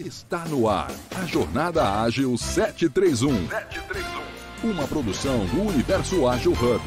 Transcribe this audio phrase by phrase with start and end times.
[0.00, 3.46] Está no ar a Jornada Ágil 731.
[3.46, 4.70] 731.
[4.72, 6.82] Uma produção do Universo Ágil Hub.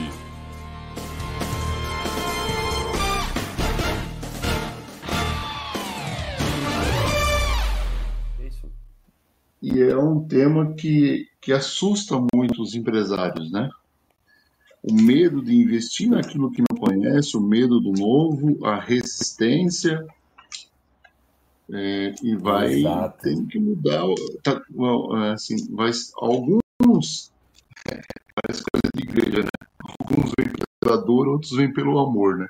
[9.62, 13.70] E é um tema que, que assusta muito os empresários, né?
[14.84, 20.06] O medo de investir naquilo que não conhece, o medo do novo, a resistência
[21.74, 23.24] é, e vai Exato.
[23.24, 24.04] tem que mudar
[24.44, 24.62] tá,
[25.34, 27.32] assim vai alguns
[27.90, 28.02] é,
[28.36, 29.68] parece coisa de igreja né
[30.00, 32.48] alguns vêm pela dor outros vêm pelo amor né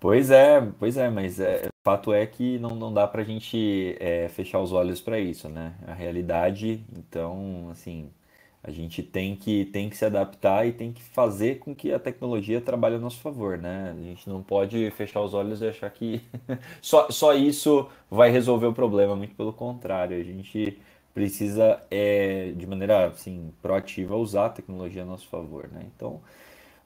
[0.00, 4.28] Pois é, pois é, mas é, fato é que não, não dá pra gente é,
[4.30, 5.74] fechar os olhos para isso, né?
[5.86, 8.10] A realidade, então, assim,
[8.62, 11.98] a gente tem que, tem que se adaptar e tem que fazer com que a
[11.98, 13.94] tecnologia trabalhe a nosso favor, né?
[13.98, 16.20] A gente não pode fechar os olhos e achar que
[16.82, 20.78] só, só isso vai resolver o problema, muito pelo contrário, a gente
[21.14, 25.86] precisa, é, de maneira assim, proativa, usar a tecnologia a nosso favor, né?
[25.96, 26.20] Então,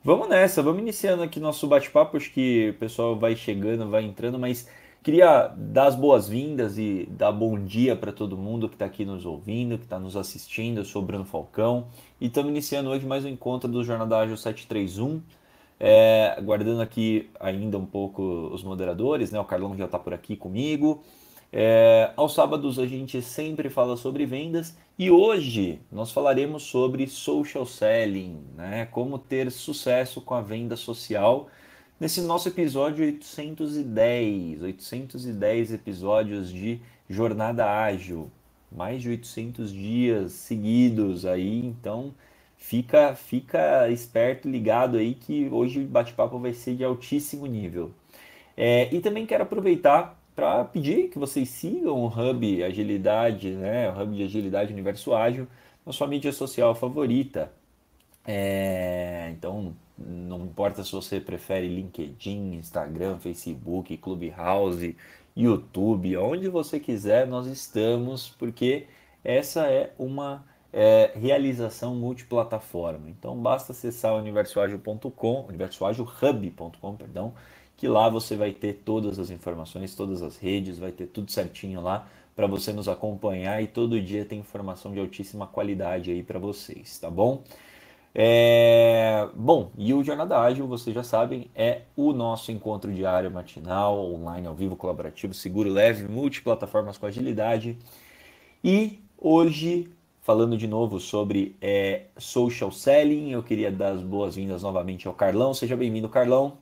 [0.02, 4.38] vamos nessa, vamos iniciando aqui nosso bate-papo, acho que o pessoal vai chegando, vai entrando,
[4.38, 4.68] mas
[5.04, 9.26] Queria dar as boas-vindas e dar bom dia para todo mundo que está aqui nos
[9.26, 10.78] ouvindo, que está nos assistindo.
[10.78, 11.88] Eu sou o Bruno Falcão
[12.18, 15.20] e estamos iniciando hoje mais um encontro do Jornada Ágil 731.
[15.78, 19.38] É, aguardando aqui ainda um pouco os moderadores, né?
[19.38, 21.04] O Carlão já está por aqui comigo.
[21.52, 27.66] É, aos sábados a gente sempre fala sobre vendas e hoje nós falaremos sobre social
[27.66, 28.86] selling, né?
[28.86, 31.50] Como ter sucesso com a venda social
[31.98, 38.30] nesse nosso episódio 810, 810 episódios de Jornada Ágil,
[38.70, 42.14] mais de 800 dias seguidos aí, então
[42.56, 47.92] fica fica esperto, ligado aí que hoje o bate-papo vai ser de altíssimo nível.
[48.56, 54.02] É, e também quero aproveitar para pedir que vocês sigam o Hub Agilidade, né, o
[54.02, 55.46] Hub de Agilidade Universo Ágil,
[55.86, 57.52] na sua mídia social favorita.
[58.26, 58.73] É,
[60.54, 64.96] importa se você prefere LinkedIn, Instagram, Facebook, Clubhouse,
[65.36, 68.86] YouTube, onde você quiser, nós estamos, porque
[69.24, 73.10] essa é uma é, realização multiplataforma.
[73.10, 77.34] Então basta acessar universoagil.com, universoagilhub.com, perdão,
[77.76, 81.80] que lá você vai ter todas as informações, todas as redes, vai ter tudo certinho
[81.80, 86.38] lá para você nos acompanhar e todo dia tem informação de altíssima qualidade aí para
[86.38, 87.42] vocês, tá bom?
[88.14, 89.28] É...
[89.34, 94.46] Bom, e o Jornada Ágil, vocês já sabem, é o nosso encontro diário matinal, online,
[94.46, 97.76] ao vivo, colaborativo, seguro, leve, multiplataformas com agilidade.
[98.62, 99.90] E hoje,
[100.22, 105.52] falando de novo sobre é, social selling, eu queria dar as boas-vindas novamente ao Carlão.
[105.54, 106.58] Seja bem-vindo, Carlão.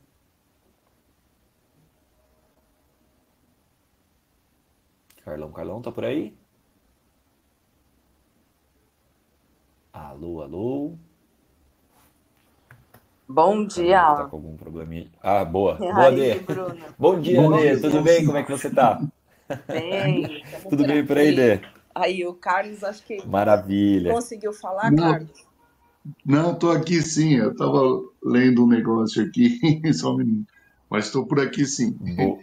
[5.24, 6.34] Carlão, Carlão, tá por aí?
[9.92, 10.98] Alô, alô.
[13.32, 14.14] Bom dia.
[14.14, 15.06] Tá com algum probleminha.
[15.22, 15.78] Ah, boa.
[15.80, 16.40] E boa, Dê.
[16.98, 17.78] Bom dia, Bom Dê.
[17.78, 18.26] Tudo bem?
[18.26, 19.02] Como é que você tá?
[19.66, 20.44] Bem.
[20.68, 21.60] Tudo bem por aí, Dê?
[21.94, 23.26] Aí, o Carlos, acho que.
[23.26, 24.12] Maravilha.
[24.12, 25.46] Conseguiu falar, não, Carlos?
[26.26, 27.36] Não, estou aqui sim.
[27.36, 27.80] Eu estava
[28.22, 29.58] lendo um negócio aqui,
[29.94, 30.52] só um minuto.
[30.90, 31.92] Mas estou por aqui sim.
[31.92, 32.38] Boa,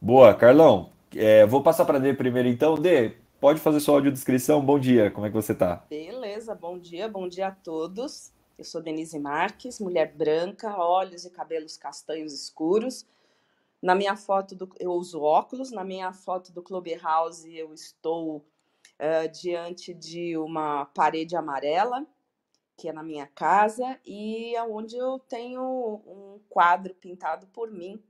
[0.00, 0.90] boa Carlão.
[1.14, 2.74] É, vou passar para Dê primeiro então.
[2.74, 4.60] Dê, pode fazer sua audiodescrição.
[4.60, 5.84] Bom dia, como é que você tá?
[5.88, 8.32] Beleza, bom dia, bom dia a todos.
[8.58, 13.06] Eu sou Denise Marques, mulher branca, olhos e cabelos castanhos escuros.
[13.80, 15.70] Na minha foto, do, eu uso óculos.
[15.70, 22.06] Na minha foto do Clubhouse, eu estou uh, diante de uma parede amarela,
[22.76, 25.62] que é na minha casa, e é onde eu tenho
[26.06, 28.02] um quadro pintado por mim,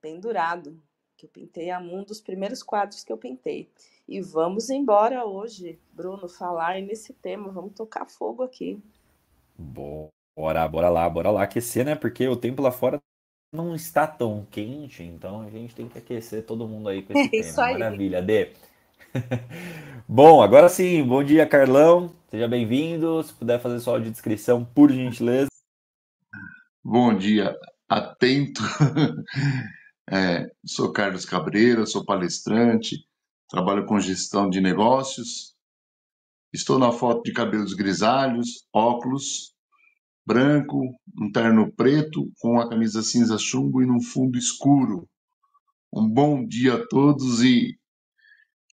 [0.00, 0.80] pendurado,
[1.16, 3.70] que eu pintei, é um dos primeiros quadros que eu pintei.
[4.06, 7.50] E vamos embora hoje, Bruno, falar nesse tema.
[7.50, 8.82] Vamos tocar fogo aqui.
[9.56, 11.94] Bora, bora lá, bora lá aquecer, né?
[11.94, 13.00] Porque o tempo lá fora
[13.52, 17.28] não está tão quente, então a gente tem que aquecer todo mundo aí com esse
[17.28, 17.40] É tema.
[17.40, 17.72] isso aí.
[17.78, 18.52] Maravilha, Dê.
[20.08, 22.12] Bom, agora sim, bom dia, Carlão.
[22.30, 23.22] Seja bem-vindo.
[23.22, 25.48] Se puder fazer sua audiodescrição, por gentileza.
[26.82, 27.56] Bom dia,
[27.88, 28.62] atento.
[30.06, 33.06] É, sou Carlos Cabreira, sou palestrante,
[33.48, 35.53] trabalho com gestão de negócios.
[36.54, 39.52] Estou na foto de cabelos grisalhos, óculos,
[40.24, 45.08] branco, um terno preto com a camisa cinza chumbo e num fundo escuro.
[45.92, 47.76] Um bom dia a todos e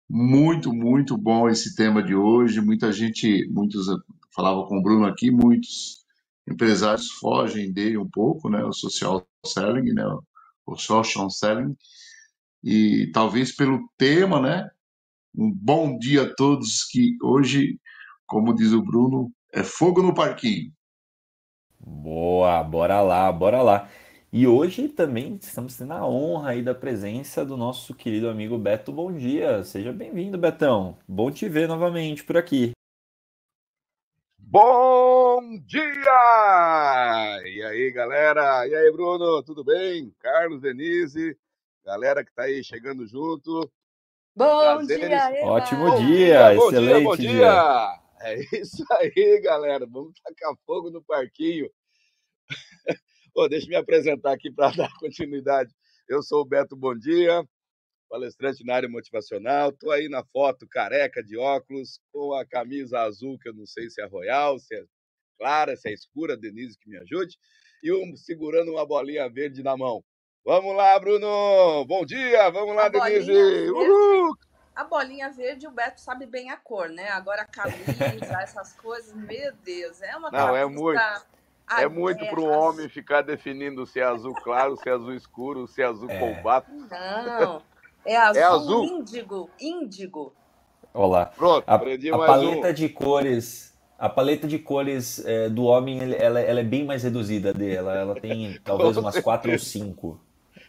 [0.07, 2.61] muito, muito bom esse tema de hoje.
[2.61, 3.87] Muita gente, muitos
[4.35, 6.05] falava com o Bruno aqui, muitos
[6.47, 8.63] empresários fogem dele um pouco, né?
[8.63, 10.05] O social selling, né?
[10.67, 11.75] O social selling.
[12.63, 14.69] e talvez pelo tema, né?
[15.35, 17.79] Um bom dia a todos que hoje,
[18.25, 20.71] como diz o Bruno, é fogo no parquinho.
[21.79, 23.89] Boa, bora lá, bora lá.
[24.31, 28.91] E hoje também estamos tendo a honra aí da presença do nosso querido amigo Beto.
[28.91, 30.97] Bom dia, seja bem-vindo, Betão.
[31.07, 32.71] Bom te ver novamente por aqui.
[34.37, 37.41] Bom dia!
[37.45, 38.67] E aí, galera?
[38.67, 40.13] E aí, Bruno, tudo bem?
[40.19, 41.37] Carlos, Denise,
[41.85, 43.71] galera que tá aí chegando junto.
[44.35, 45.09] Bom Prazeres.
[45.09, 45.51] dia, Eva.
[45.51, 47.31] Ótimo bom dia, bom excelente dia, bom dia.
[47.31, 48.01] dia.
[48.21, 49.85] É isso aí, galera.
[49.85, 51.69] Vamos tacar fogo no parquinho.
[53.33, 55.73] Pô, deixa eu me apresentar aqui para dar continuidade.
[56.07, 57.43] Eu sou o Beto Bom Dia,
[58.09, 59.69] palestrante na área motivacional.
[59.69, 63.89] Estou aí na foto careca de óculos, com a camisa azul, que eu não sei
[63.89, 64.83] se é royal, se é
[65.37, 67.37] clara, se é escura, Denise que me ajude,
[67.83, 70.03] e um, segurando uma bolinha verde na mão.
[70.43, 71.85] Vamos lá, Bruno!
[71.85, 72.49] Bom dia!
[72.49, 73.31] Vamos lá, a Denise!
[73.69, 74.35] Uhul!
[74.75, 77.09] A bolinha verde, o Beto sabe bem a cor, né?
[77.09, 78.05] Agora a camisa,
[78.41, 80.99] essas coisas, meu Deus, é uma Não, é muito.
[81.77, 85.67] É muito para o homem ficar definindo se é azul claro, se é azul escuro,
[85.67, 86.19] se é azul é.
[86.19, 86.71] combate.
[86.71, 87.61] Não,
[88.03, 90.33] é azul, é azul índigo, índigo.
[90.91, 91.27] Olá.
[91.27, 92.73] Pronto, a, a paleta um.
[92.73, 97.53] de cores, a paleta de cores é, do homem, ela, ela, é bem mais reduzida
[97.53, 97.95] dela.
[97.95, 100.19] Ela tem talvez umas quatro ou cinco.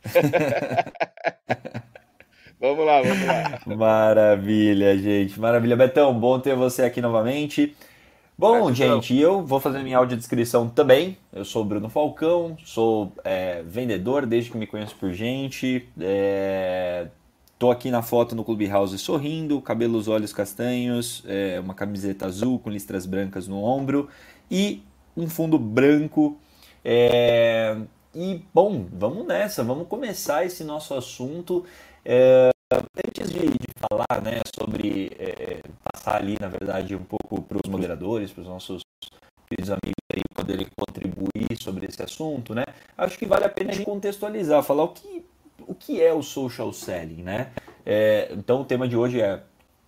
[2.61, 3.61] vamos lá, vamos lá.
[3.77, 5.39] Maravilha, gente.
[5.39, 5.77] Maravilha.
[5.77, 7.77] Betão, bom ter você aqui novamente.
[8.37, 11.17] Bom, gente, eu vou fazer minha audiodescrição também.
[11.33, 15.89] Eu sou o Bruno Falcão, sou é, vendedor desde que me conheço por gente.
[16.01, 17.07] É,
[17.59, 22.71] tô aqui na foto no Clubhouse sorrindo, cabelos, olhos castanhos, é, uma camiseta azul com
[22.71, 24.09] listras brancas no ombro
[24.51, 24.83] e
[25.17, 26.37] um fundo branco.
[26.85, 27.77] É,
[28.14, 31.64] e, bom, vamos nessa, vamos começar esse nosso assunto.
[32.05, 37.59] É, antes de, de, falar né, sobre é, passar ali, na verdade, um pouco para
[37.62, 38.82] os moderadores, para os nossos
[39.49, 42.64] queridos amigos aí poderem contribuir sobre esse assunto, né?
[42.97, 45.25] Acho que vale a pena a gente contextualizar, falar o que,
[45.67, 47.53] o que é o social selling, né?
[47.85, 49.43] É, então o tema de hoje é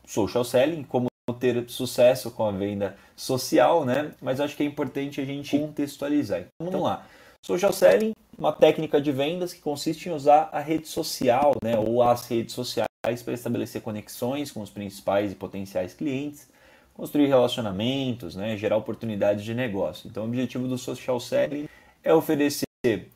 [0.07, 4.13] social selling, como ter sucesso com a venda social, né?
[4.21, 6.41] Mas acho que é importante a gente contextualizar.
[6.41, 7.07] Então, vamos lá.
[7.45, 12.03] Social selling uma técnica de vendas que consiste em usar a rede social, né, ou
[12.03, 12.89] as redes sociais
[13.23, 16.49] para estabelecer conexões com os principais e potenciais clientes,
[16.95, 20.09] construir relacionamentos, né, gerar oportunidades de negócio.
[20.09, 21.69] Então, o objetivo do social selling
[22.03, 22.65] é oferecer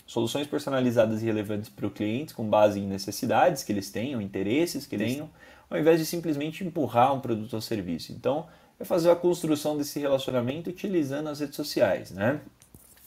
[0.07, 4.87] soluções personalizadas e relevantes para o cliente com base em necessidades que eles tenham, interesses
[4.87, 5.31] que tenham,
[5.71, 8.13] ao invés de simplesmente empurrar um produto ou serviço.
[8.13, 8.47] Então,
[8.79, 12.43] é fazer a construção desse relacionamento utilizando as redes sociais, né?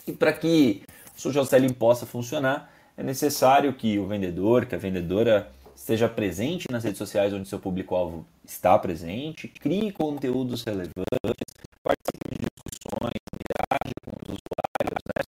[0.07, 0.81] E para que
[1.21, 6.65] o social selling possa funcionar, é necessário que o vendedor, que a vendedora esteja presente
[6.71, 11.45] nas redes sociais onde seu público-alvo está presente, crie conteúdos relevantes,
[11.83, 15.21] participe de discussões, interaja com os usuários, né?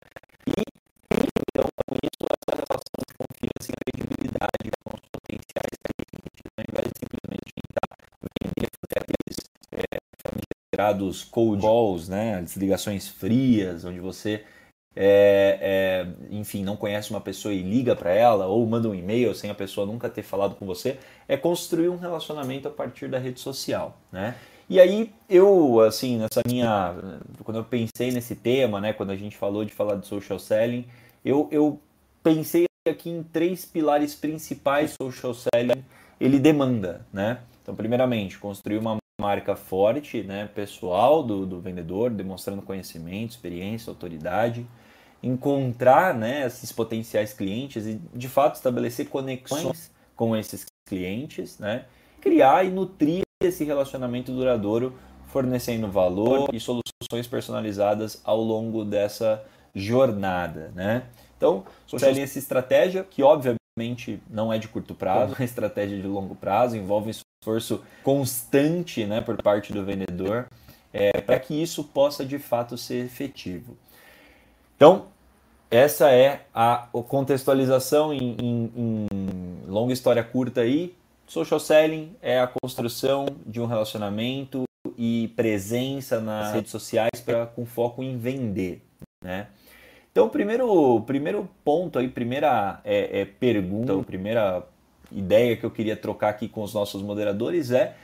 [0.48, 0.62] E
[1.14, 6.90] então, com isso, essa relação de confiança e credibilidade com os potenciais clientes, ao invés
[6.90, 7.90] de simplesmente tentar
[8.42, 9.38] vender, fazer aqueles
[9.72, 12.40] é, cold calls, né?
[12.40, 14.44] As ligações frias, onde você
[14.96, 19.34] é, é, enfim, não conhece uma pessoa e liga para ela, ou manda um e-mail
[19.34, 20.98] sem a pessoa nunca ter falado com você,
[21.28, 24.36] é construir um relacionamento a partir da rede social, né?
[24.70, 26.96] E aí eu, assim, nessa minha,
[27.44, 30.86] quando eu pensei nesse tema, né, quando a gente falou de falar de social selling,
[31.24, 31.80] eu, eu
[32.24, 35.84] pensei aqui em três pilares principais social selling
[36.20, 37.40] ele demanda, né?
[37.62, 44.66] Então, primeiramente, construir uma marca forte, né, pessoal do, do vendedor, demonstrando conhecimento, experiência, autoridade
[45.24, 51.86] encontrar né, esses potenciais clientes e de fato estabelecer conexões com esses clientes, né,
[52.20, 54.94] criar e nutrir esse relacionamento duradouro,
[55.28, 60.72] fornecendo valor e soluções personalizadas ao longo dessa jornada.
[60.76, 61.04] Né?
[61.38, 66.08] Então, social essa estratégia que obviamente não é de curto prazo, é uma estratégia de
[66.08, 67.12] longo prazo, envolve
[67.42, 70.48] esforço constante né, por parte do vendedor
[70.94, 73.76] é, para que isso possa de fato ser efetivo.
[74.76, 75.08] Então,
[75.74, 79.08] essa é a contextualização em, em, em,
[79.68, 80.94] longa história curta aí.
[81.26, 84.66] Social selling é a construção de um relacionamento
[84.96, 88.84] e presença nas redes sociais para com foco em vender,
[89.24, 89.48] né?
[90.12, 94.64] Então, primeiro, primeiro ponto aí, primeira é, é pergunta, primeira
[95.12, 97.96] ideia que eu queria trocar aqui com os nossos moderadores é,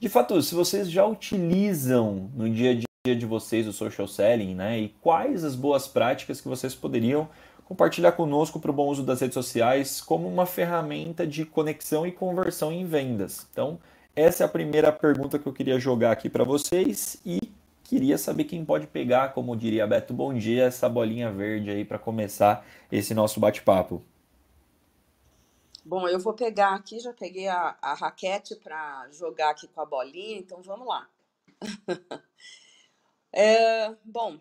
[0.00, 4.54] de fato, se vocês já utilizam no dia a dia de vocês o social selling,
[4.54, 4.78] né?
[4.78, 7.28] E quais as boas práticas que vocês poderiam
[7.68, 12.12] compartilhar conosco para o bom uso das redes sociais como uma ferramenta de conexão e
[12.12, 13.46] conversão em vendas.
[13.52, 13.78] Então,
[14.16, 17.38] essa é a primeira pergunta que eu queria jogar aqui para vocês e
[17.84, 21.98] queria saber quem pode pegar, como diria Beto Bom Dia, essa bolinha verde aí para
[21.98, 24.02] começar esse nosso bate-papo.
[25.84, 29.86] Bom, eu vou pegar aqui, já peguei a, a raquete para jogar aqui com a
[29.86, 31.06] bolinha, então vamos lá.
[33.32, 34.38] é, bom,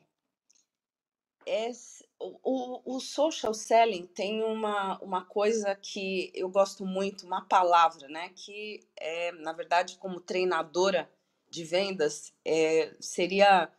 [1.45, 1.71] é,
[2.19, 8.29] o, o, social selling tem uma, uma coisa que eu gosto muito, uma palavra, né?
[8.35, 11.09] Que é, na verdade, como treinadora
[11.49, 13.71] de vendas, é, seria.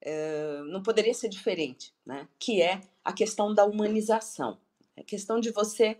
[0.00, 2.28] É, não poderia ser diferente, né?
[2.38, 4.58] Que é a questão da humanização.
[4.94, 5.98] É a questão de você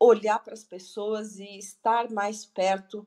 [0.00, 3.06] olhar para as pessoas e estar mais perto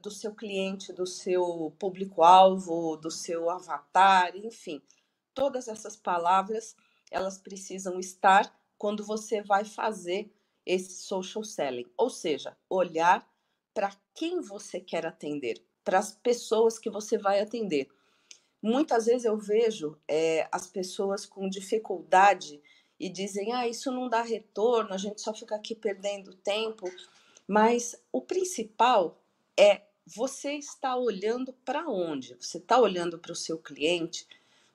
[0.00, 4.82] do seu cliente, do seu público-alvo, do seu avatar, enfim.
[5.34, 6.74] Todas essas palavras
[7.10, 10.32] elas precisam estar quando você vai fazer
[10.66, 13.28] esse social selling, ou seja, olhar
[13.72, 17.88] para quem você quer atender, para as pessoas que você vai atender.
[18.62, 22.62] Muitas vezes eu vejo é, as pessoas com dificuldade
[22.98, 26.86] e dizem: ah, isso não dá retorno, a gente só fica aqui perdendo tempo.
[27.46, 29.22] Mas o principal
[29.58, 32.36] é você estar olhando para onde?
[32.40, 34.26] Você está olhando para o seu cliente,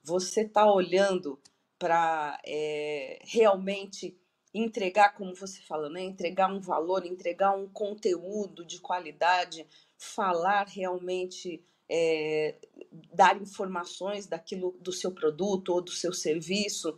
[0.04, 1.40] você está olhando
[1.78, 4.18] para é, realmente
[4.54, 6.02] entregar, como você fala, né?
[6.02, 9.66] entregar um valor, entregar um conteúdo de qualidade,
[9.98, 12.56] falar realmente, é,
[13.14, 16.98] dar informações daquilo do seu produto ou do seu serviço.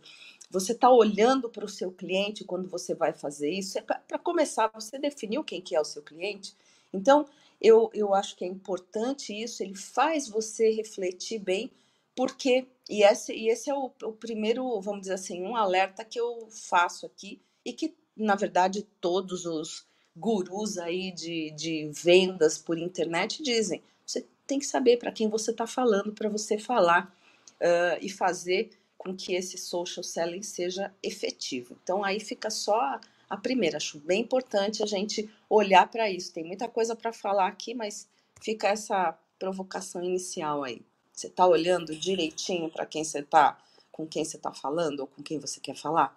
[0.50, 3.78] Você está olhando para o seu cliente quando você vai fazer isso.
[3.78, 6.54] É para começar, você definiu quem que é o seu cliente.
[6.92, 7.26] Então,
[7.62, 11.70] eu, eu acho que é importante isso, ele faz você refletir bem
[12.14, 16.20] porque, e esse, e esse é o, o primeiro, vamos dizer assim, um alerta que
[16.20, 22.78] eu faço aqui, e que, na verdade, todos os gurus aí de, de vendas por
[22.78, 23.82] internet dizem.
[24.04, 27.14] Você tem que saber para quem você está falando, para você falar
[27.54, 31.78] uh, e fazer com que esse social selling seja efetivo.
[31.82, 33.00] Então, aí fica só
[33.32, 33.78] a primeira.
[33.78, 36.34] Acho bem importante a gente olhar para isso.
[36.34, 38.06] Tem muita coisa para falar aqui, mas
[38.42, 40.82] fica essa provocação inicial aí.
[41.10, 43.58] Você está olhando direitinho para quem você está,
[43.90, 46.14] com quem você está falando ou com quem você quer falar?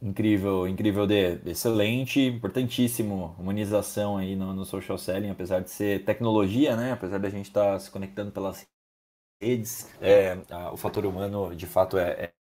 [0.00, 6.76] Incrível, incrível, de excelente, importantíssimo, humanização aí no, no, social selling, apesar de ser tecnologia,
[6.76, 6.92] né?
[6.92, 8.64] Apesar da gente estar tá se conectando pelas
[9.42, 12.32] redes, é, a, o fator humano de fato é,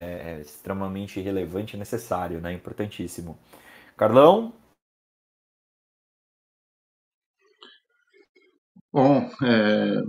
[0.00, 2.52] é, é, extremamente relevante e necessário, né?
[2.52, 3.38] Importantíssimo.
[3.96, 4.52] Carlão?
[8.92, 10.02] Bom, é,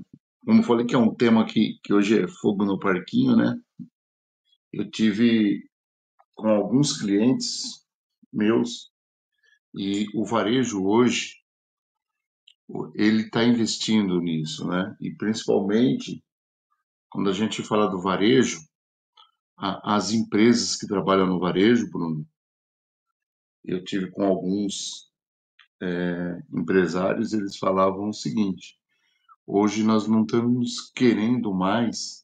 [0.45, 3.55] como falei que é um tema que, que hoje é fogo no parquinho, né?
[4.71, 5.67] Eu tive
[6.35, 7.85] com alguns clientes
[8.31, 8.91] meus
[9.75, 11.39] e o varejo hoje
[12.93, 14.95] ele está investindo nisso, né?
[15.01, 16.23] E principalmente
[17.09, 18.68] quando a gente fala do varejo,
[19.59, 22.25] as empresas que trabalham no varejo, Bruno,
[23.63, 25.11] eu tive com alguns
[25.81, 28.79] é, empresários, eles falavam o seguinte:
[29.45, 32.23] Hoje nós não estamos querendo mais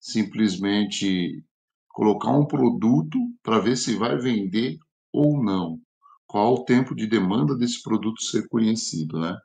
[0.00, 1.44] simplesmente
[1.88, 4.78] colocar um produto para ver se vai vender
[5.12, 5.80] ou não.
[6.26, 9.36] Qual o tempo de demanda desse produto ser conhecido, né?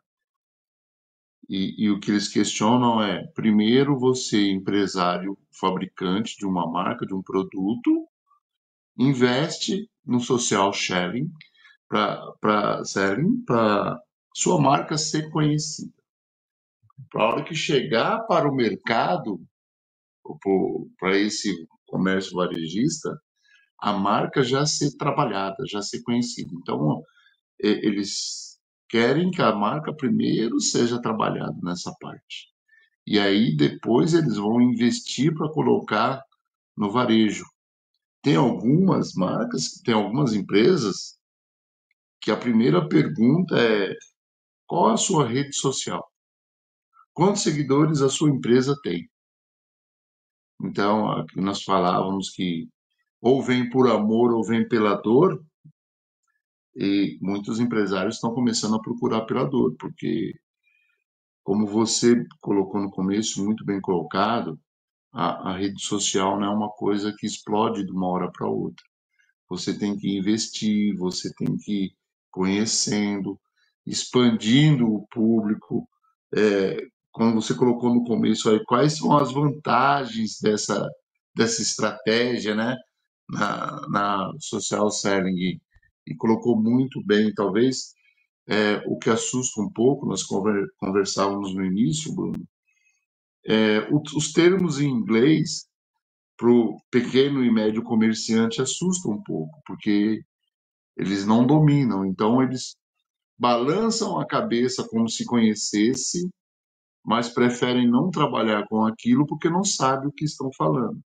[1.50, 7.14] E, e, o que eles questionam é, primeiro, você, empresário, fabricante de uma marca, de
[7.16, 8.08] um produto,
[8.96, 11.32] investe no social sharing
[11.88, 14.00] para selling, para
[14.36, 15.92] sua marca ser conhecida.
[17.12, 19.42] Para a hora que chegar para o mercado,
[21.00, 23.20] para esse comércio varejista,
[23.80, 26.52] a marca já ser trabalhada, já ser conhecida.
[26.54, 27.02] Então,
[27.58, 28.49] eles
[28.90, 32.50] querem que a marca primeiro seja trabalhada nessa parte.
[33.06, 36.24] E aí depois eles vão investir para colocar
[36.76, 37.46] no varejo.
[38.22, 41.18] Tem algumas marcas, tem algumas empresas
[42.22, 43.96] que a primeira pergunta é
[44.68, 46.06] qual a sua rede social?
[47.14, 49.10] Quantos seguidores a sua empresa tem?
[50.62, 52.68] Então, nós falávamos que
[53.22, 55.44] ou vem por amor ou vem pela dor,
[56.76, 60.34] e muitos empresários estão começando a procurar pela dor, porque,
[61.44, 64.60] como você colocou no começo, muito bem colocado,
[65.14, 68.86] a, a rede social não é uma coisa que explode de uma hora para outra.
[69.50, 71.92] Você tem que investir, você tem que ir
[72.32, 73.40] conhecendo,
[73.86, 75.88] expandindo o público,
[76.36, 76.78] é,
[77.12, 80.88] como você colocou no começo aí, quais são as vantagens dessa,
[81.36, 82.76] dessa estratégia, né?
[83.30, 85.60] na, na social selling
[86.10, 87.94] e colocou muito bem, talvez
[88.48, 90.24] é, o que assusta um pouco, nós
[90.80, 92.46] conversávamos no início, Bruno,
[93.46, 95.68] é, os termos em inglês
[96.38, 100.22] para o pequeno e médio comerciante assustam um pouco, porque
[100.98, 102.76] eles não dominam, então eles
[103.40, 106.30] balançam a cabeça como se conhecesse,
[107.06, 111.00] mas preferem não trabalhar com aquilo porque não sabe o que estão falando.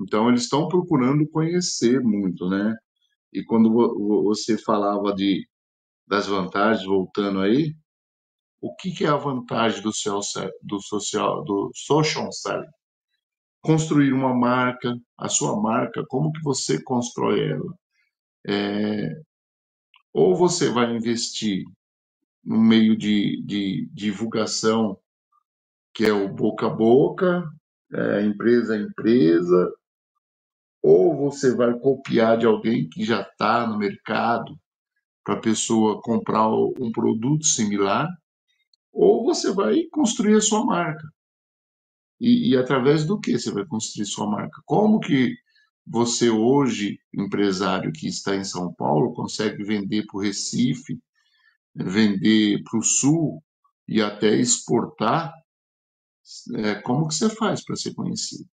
[0.00, 2.74] Então eles estão procurando conhecer muito, né?
[3.32, 3.72] E quando
[4.24, 5.48] você falava de
[6.06, 7.72] das vantagens, voltando aí,
[8.60, 12.66] o que, que é a vantagem do social, do social, do social selling?
[13.62, 17.74] Construir uma marca, a sua marca, como que você constrói ela?
[18.46, 19.22] É,
[20.12, 21.64] ou você vai investir
[22.44, 24.98] no meio de, de divulgação,
[25.94, 27.48] que é o boca a boca,
[27.92, 29.72] é, empresa a empresa,
[30.82, 34.58] ou você vai copiar de alguém que já está no mercado
[35.24, 38.08] para a pessoa comprar um produto similar,
[38.92, 41.06] ou você vai construir a sua marca.
[42.20, 44.60] E, e através do que você vai construir sua marca?
[44.64, 45.34] Como que
[45.86, 51.00] você hoje, empresário que está em São Paulo, consegue vender para o Recife,
[51.74, 53.42] vender para o Sul
[53.88, 55.32] e até exportar?
[56.56, 58.48] É, como que você faz para ser conhecido?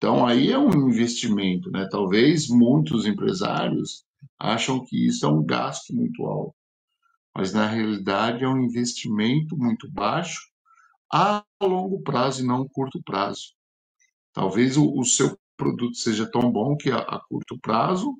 [0.00, 1.86] Então aí é um investimento, né?
[1.90, 4.02] Talvez muitos empresários
[4.38, 6.54] acham que isso é um gasto muito alto,
[7.36, 10.40] mas na realidade é um investimento muito baixo
[11.12, 13.52] a longo prazo e não curto prazo.
[14.32, 18.16] Talvez o, o seu produto seja tão bom que a, a, curto prazo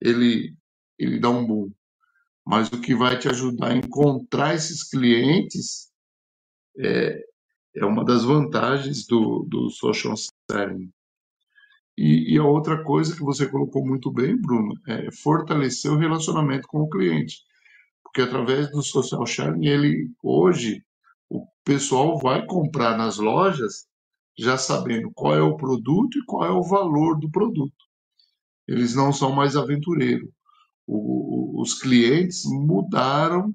[0.00, 0.56] ele,
[0.96, 1.72] ele dá um boom.
[2.46, 5.90] Mas o que vai te ajudar a encontrar esses clientes
[6.78, 7.20] é,
[7.74, 10.14] é uma das vantagens do, do social
[10.48, 10.92] selling.
[11.98, 16.68] E, e, a outra coisa que você colocou muito bem, Bruno, é fortalecer o relacionamento
[16.68, 17.38] com o cliente.
[18.04, 20.80] Porque através do social sharing, ele hoje,
[21.28, 23.88] o pessoal vai comprar nas lojas
[24.38, 27.74] já sabendo qual é o produto e qual é o valor do produto.
[28.68, 30.30] Eles não são mais aventureiros.
[30.86, 33.52] O, os clientes mudaram.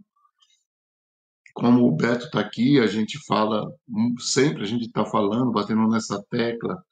[1.53, 3.71] Como o Beto está aqui, a gente fala,
[4.19, 6.83] sempre a gente está falando, batendo nessa tecla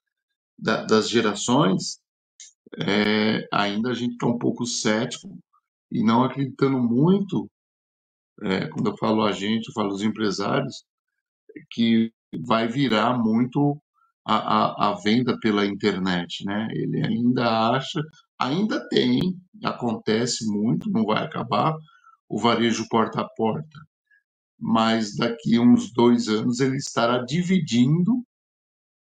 [0.61, 1.99] da, das gerações,
[2.79, 5.37] é, ainda a gente está um pouco cético
[5.91, 7.49] e não acreditando muito,
[8.43, 10.85] é, quando eu falo a gente, eu falo os empresários,
[11.71, 12.13] que
[12.45, 13.81] vai virar muito
[14.25, 16.67] a, a, a, venda pela internet, né?
[16.71, 18.01] Ele ainda acha,
[18.39, 19.19] ainda tem,
[19.63, 21.75] acontece muito, não vai acabar
[22.29, 23.79] o varejo porta a porta,
[24.57, 28.23] mas daqui uns dois anos ele estará dividindo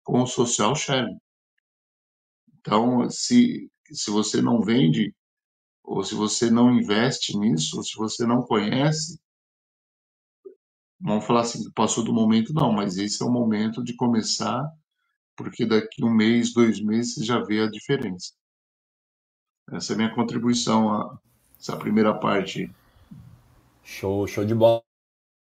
[0.03, 1.17] com o social sharing.
[2.67, 5.15] Então, se, se você não vende,
[5.81, 9.17] ou se você não investe nisso, ou se você não conhece,
[10.99, 14.69] vamos falar assim, passou do momento, não, mas esse é o momento de começar,
[15.33, 18.33] porque daqui um mês, dois meses, você já vê a diferença.
[19.71, 21.17] Essa é a minha contribuição a
[21.57, 22.69] essa primeira parte.
[23.81, 24.86] Show, show de bola.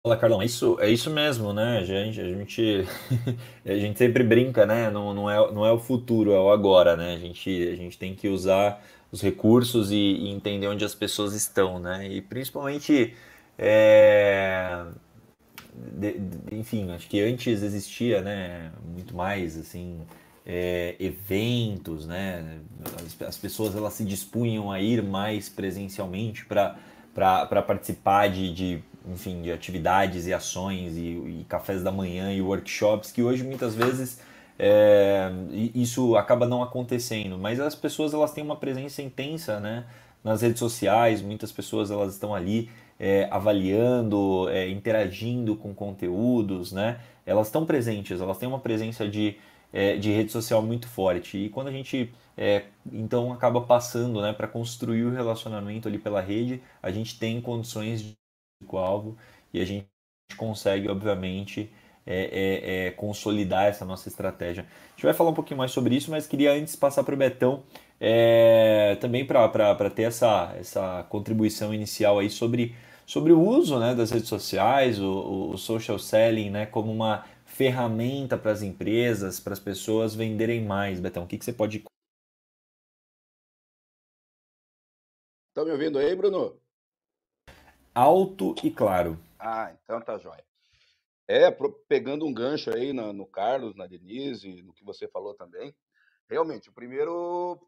[0.07, 1.79] Fala, Carlão, é isso, é isso mesmo, né?
[1.79, 2.85] A gente, a gente,
[3.64, 4.90] a gente sempre brinca, né?
[4.90, 7.14] Não, não, é, não é o futuro, é o agora, né?
[7.14, 11.33] A gente, a gente tem que usar os recursos e, e entender onde as pessoas
[11.35, 12.07] estão, né?
[12.07, 13.14] E principalmente,
[13.57, 14.85] é,
[15.75, 18.73] de, de, enfim, acho que antes existia, né?
[18.85, 20.03] Muito mais, assim,
[20.45, 22.61] é, eventos, né?
[23.03, 26.77] As, as pessoas elas se dispunham a ir mais presencialmente para
[27.14, 33.12] participar de, de enfim, de atividades e ações e, e, cafés da manhã e workshops
[33.12, 34.20] que hoje muitas vezes
[34.59, 35.31] é,
[35.74, 39.85] isso acaba não acontecendo, mas as pessoas elas têm uma presença intensa, né,
[40.22, 46.98] nas redes sociais, muitas pessoas elas estão ali é, avaliando, é, interagindo com conteúdos, né,
[47.27, 49.37] elas estão presentes, elas têm uma presença de,
[49.75, 54.33] é, de rede social muito forte e quando a gente é, então acaba passando né,
[54.33, 58.15] para construir o relacionamento ali pela rede, a gente tem condições de
[58.61, 59.17] público-alvo
[59.53, 59.87] e a gente
[60.37, 61.71] consegue, obviamente,
[62.07, 64.63] é, é, é, consolidar essa nossa estratégia.
[64.63, 67.17] A gente vai falar um pouquinho mais sobre isso, mas queria antes passar para o
[67.17, 67.63] Betão
[68.01, 72.75] é, também para ter essa, essa contribuição inicial aí sobre,
[73.07, 78.37] sobre o uso né, das redes sociais, o, o social selling né, como uma ferramenta
[78.37, 81.01] para as empresas, para as pessoas venderem mais.
[81.01, 81.85] Betão, o que, que você pode.
[85.49, 86.61] Estão me ouvindo aí, Bruno?
[87.95, 89.19] alto e claro.
[89.38, 90.45] Ah, então tá jóia.
[91.29, 91.51] É,
[91.88, 95.75] pegando um gancho aí no, no Carlos, na Denise, no que você falou também.
[96.29, 97.59] Realmente, o primeiro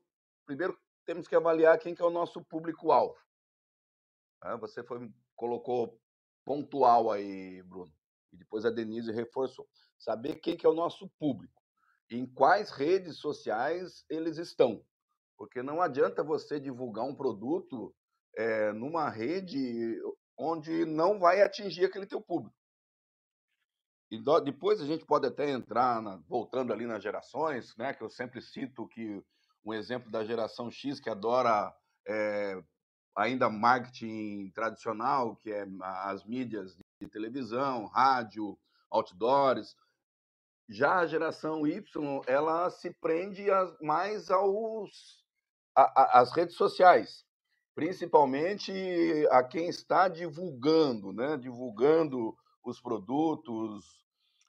[0.44, 3.16] primeiro temos que avaliar quem que é o nosso público-alvo.
[4.42, 4.56] Né?
[4.56, 5.98] Você foi, colocou
[6.44, 7.92] pontual aí, Bruno,
[8.32, 9.66] e depois a Denise reforçou.
[9.98, 11.62] Saber quem que é o nosso público,
[12.10, 14.84] em quais redes sociais eles estão.
[15.36, 17.94] Porque não adianta você divulgar um produto
[18.36, 20.00] é, numa rede
[20.38, 22.56] onde não vai atingir aquele teu público.
[24.10, 28.02] E do, depois a gente pode até entrar, na, voltando ali nas gerações, né, que
[28.02, 29.22] eu sempre cito que
[29.64, 31.74] um exemplo da geração X que adora
[32.06, 32.62] é,
[33.16, 38.58] ainda marketing tradicional, que é as mídias televisão, rádio,
[38.90, 39.76] outdoors.
[40.68, 43.46] Já a geração Y, ela se prende
[43.80, 45.24] mais aos
[45.74, 47.26] às redes sociais,
[47.74, 48.72] principalmente
[49.30, 51.36] a quem está divulgando, né?
[51.36, 53.84] divulgando os produtos,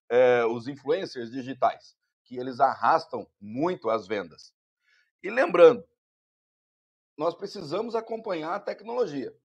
[0.10, 4.54] é, os influencers digitais, que eles arrastam muito as vendas.
[5.22, 5.84] E lembrando,
[7.18, 9.36] nós precisamos acompanhar a tecnologia.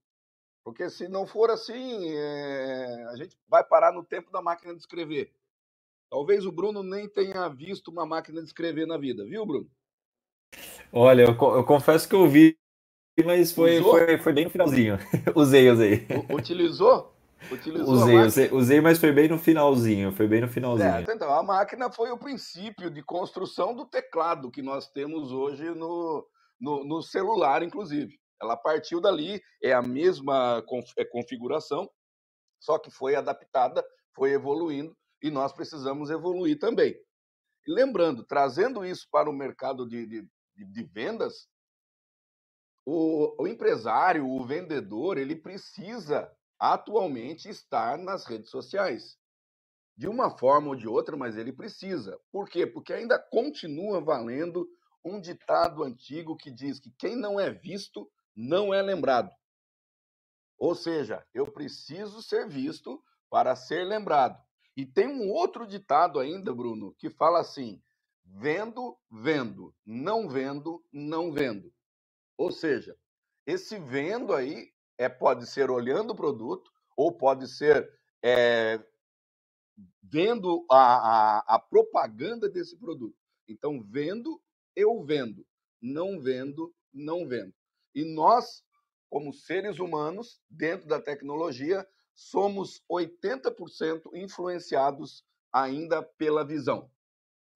[0.64, 3.06] Porque se não for assim, é...
[3.10, 5.32] a gente vai parar no tempo da máquina de escrever.
[6.08, 9.68] Talvez o Bruno nem tenha visto uma máquina de escrever na vida, viu, Bruno?
[10.92, 12.56] Olha, eu, eu confesso que eu vi,
[13.24, 14.98] mas foi, foi, foi, bem no finalzinho.
[15.34, 16.06] usei, usei.
[16.28, 17.12] U utilizou?
[17.50, 20.12] Utilizou usei, usei, usei, mas foi bem no finalzinho.
[20.12, 21.00] Foi bem no finalzinho.
[21.08, 26.26] Então, a máquina foi o princípio de construção do teclado que nós temos hoje no,
[26.60, 28.21] no, no celular, inclusive.
[28.42, 30.64] Ela partiu dali, é a mesma
[30.98, 31.88] é, configuração,
[32.60, 36.92] só que foi adaptada, foi evoluindo e nós precisamos evoluir também.
[37.66, 41.48] E lembrando, trazendo isso para o mercado de, de, de vendas,
[42.84, 46.28] o, o, empresário, o vendedor, ele precisa
[46.58, 49.16] atualmente estar nas redes sociais.
[49.96, 52.18] De uma forma ou de outra, mas ele precisa.
[52.32, 52.66] Por quê?
[52.66, 54.66] Porque ainda continua valendo
[55.04, 59.30] um ditado antigo que diz que quem não é visto não é lembrado.
[60.58, 64.40] Ou seja, eu preciso ser visto para ser lembrado.
[64.76, 67.82] E tem um outro ditado ainda, Bruno, que fala assim:
[68.24, 71.72] vendo, vendo, não vendo, não vendo.
[72.36, 72.96] Ou seja,
[73.46, 77.90] esse vendo aí é pode ser olhando o produto ou pode ser
[78.22, 78.80] é,
[80.02, 83.16] vendo a, a, a propaganda desse produto.
[83.48, 84.40] Então, vendo
[84.74, 85.46] eu vendo,
[85.80, 87.54] não vendo, não vendo.
[87.94, 88.62] E nós,
[89.10, 96.90] como seres humanos, dentro da tecnologia, somos 80% influenciados ainda pela visão.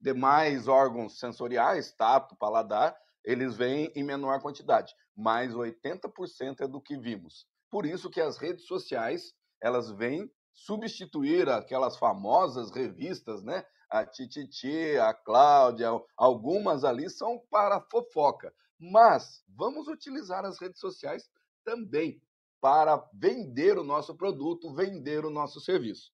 [0.01, 6.97] Demais órgãos sensoriais, tato, paladar, eles vêm em menor quantidade, mas 80% é do que
[6.97, 7.47] vimos.
[7.71, 14.97] Por isso que as redes sociais, elas vêm substituir aquelas famosas revistas, né, a Tititi,
[14.99, 18.53] a Cláudia, algumas ali são para fofoca.
[18.79, 21.29] Mas vamos utilizar as redes sociais
[21.65, 22.21] também
[22.61, 26.11] para vender o nosso produto, vender o nosso serviço.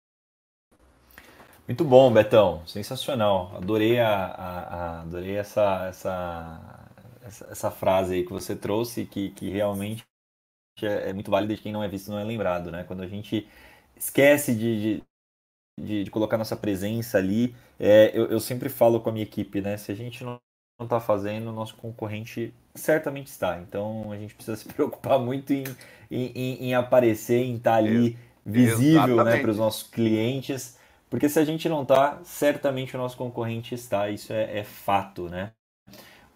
[1.67, 2.65] Muito bom, Betão.
[2.65, 3.55] Sensacional.
[3.55, 6.89] Adorei, a, a, a adorei essa, essa,
[7.21, 10.03] essa, essa, frase aí que você trouxe, que, que realmente
[10.81, 12.83] é, é muito válida de quem não é visto não é lembrado, né?
[12.83, 13.47] Quando a gente
[13.95, 15.03] esquece de, de
[15.79, 17.55] de, de colocar nossa presença ali.
[17.79, 19.77] É, eu, eu, sempre falo com a minha equipe, né?
[19.77, 20.39] Se a gente não
[20.85, 23.59] está fazendo, nosso concorrente certamente está.
[23.59, 25.63] Então a gente precisa se preocupar muito em,
[26.09, 30.77] em, em aparecer, em estar tá ali visível né, para os nossos clientes.
[31.09, 34.09] Porque se a gente não está, certamente o nosso concorrente está.
[34.09, 35.51] Isso é, é fato, né?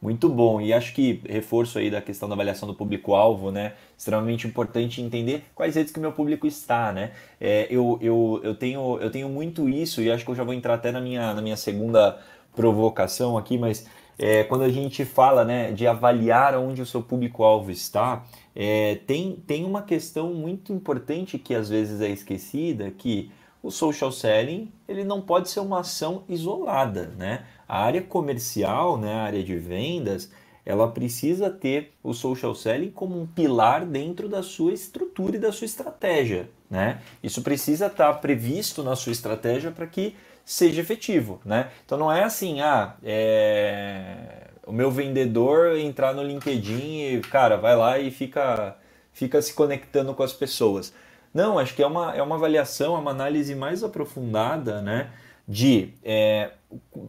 [0.01, 0.60] Muito bom.
[0.60, 3.73] E acho que reforço aí da questão da avaliação do público-alvo, né?
[3.97, 7.12] Extremamente importante entender quais redes que o meu público está, né?
[7.39, 10.53] É, eu, eu, eu, tenho, eu tenho muito isso, e acho que eu já vou
[10.53, 12.19] entrar até na minha, na minha segunda
[12.53, 17.71] provocação aqui, mas é, quando a gente fala né, de avaliar onde o seu público-alvo
[17.71, 18.23] está,
[18.56, 24.12] é, tem, tem uma questão muito importante que às vezes é esquecida, que o social
[24.12, 27.45] selling ele não pode ser uma ação isolada, né?
[27.67, 30.30] A área comercial, né, a área de vendas,
[30.65, 35.52] ela precisa ter o social selling como um pilar dentro da sua estrutura e da
[35.52, 37.02] sua estratégia, né?
[37.21, 41.69] Isso precisa estar previsto na sua estratégia para que seja efetivo, né?
[41.86, 44.47] Então não é assim, ah, é...
[44.65, 48.75] o meu vendedor entrar no LinkedIn e, cara, vai lá e fica,
[49.12, 50.93] fica se conectando com as pessoas.
[51.34, 55.10] Não, acho que é uma, é uma avaliação, é uma análise mais aprofundada, né?
[55.47, 56.51] De, é,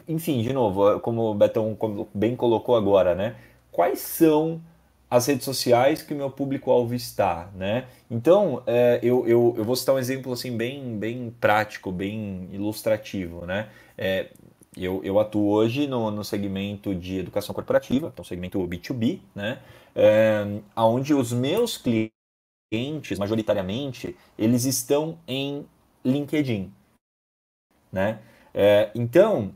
[0.08, 1.76] enfim, de novo, como o Betão
[2.12, 3.36] bem colocou agora, né?
[3.70, 4.60] Quais são
[5.14, 7.87] as redes sociais que o meu público-alvo está, né?
[8.11, 13.46] Então, é, eu, eu, eu vou citar um exemplo assim bem, bem prático, bem ilustrativo,
[13.46, 13.68] né?
[13.96, 14.31] É,
[14.77, 19.61] eu, eu atuo hoje no, no segmento de educação corporativa, então segmento B2B, né?
[19.94, 20.44] É,
[20.77, 25.64] onde os meus clientes, majoritariamente, eles estão em
[26.05, 26.72] LinkedIn,
[27.92, 28.18] né?
[28.53, 29.55] É, então,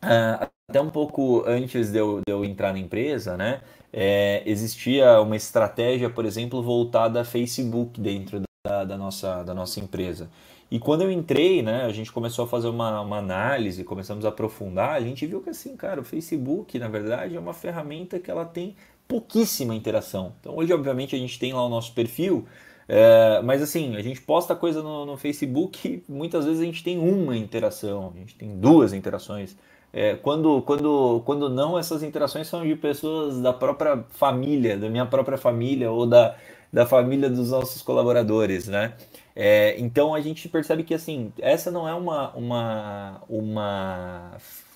[0.00, 3.60] é, até um pouco antes de eu, de eu entrar na empresa, né?
[3.92, 9.80] É, existia uma estratégia, por exemplo, voltada a Facebook dentro da, da, nossa, da nossa
[9.80, 10.30] empresa.
[10.70, 14.28] E quando eu entrei, né, a gente começou a fazer uma, uma análise, começamos a
[14.28, 18.30] aprofundar, a gente viu que assim, cara, o Facebook, na verdade, é uma ferramenta que
[18.30, 18.76] ela tem
[19.08, 20.32] pouquíssima interação.
[20.40, 22.46] Então hoje, obviamente, a gente tem lá o nosso perfil,
[22.86, 26.98] é, mas assim, a gente posta coisa no, no Facebook muitas vezes a gente tem
[26.98, 29.56] uma interação, a gente tem duas interações.
[29.92, 35.04] É, quando, quando, quando não, essas interações são de pessoas da própria família, da minha
[35.06, 36.36] própria família ou da,
[36.72, 38.94] da família dos nossos colaboradores, né?
[39.34, 44.30] É, então a gente percebe que assim, essa não é uma, uma, uma,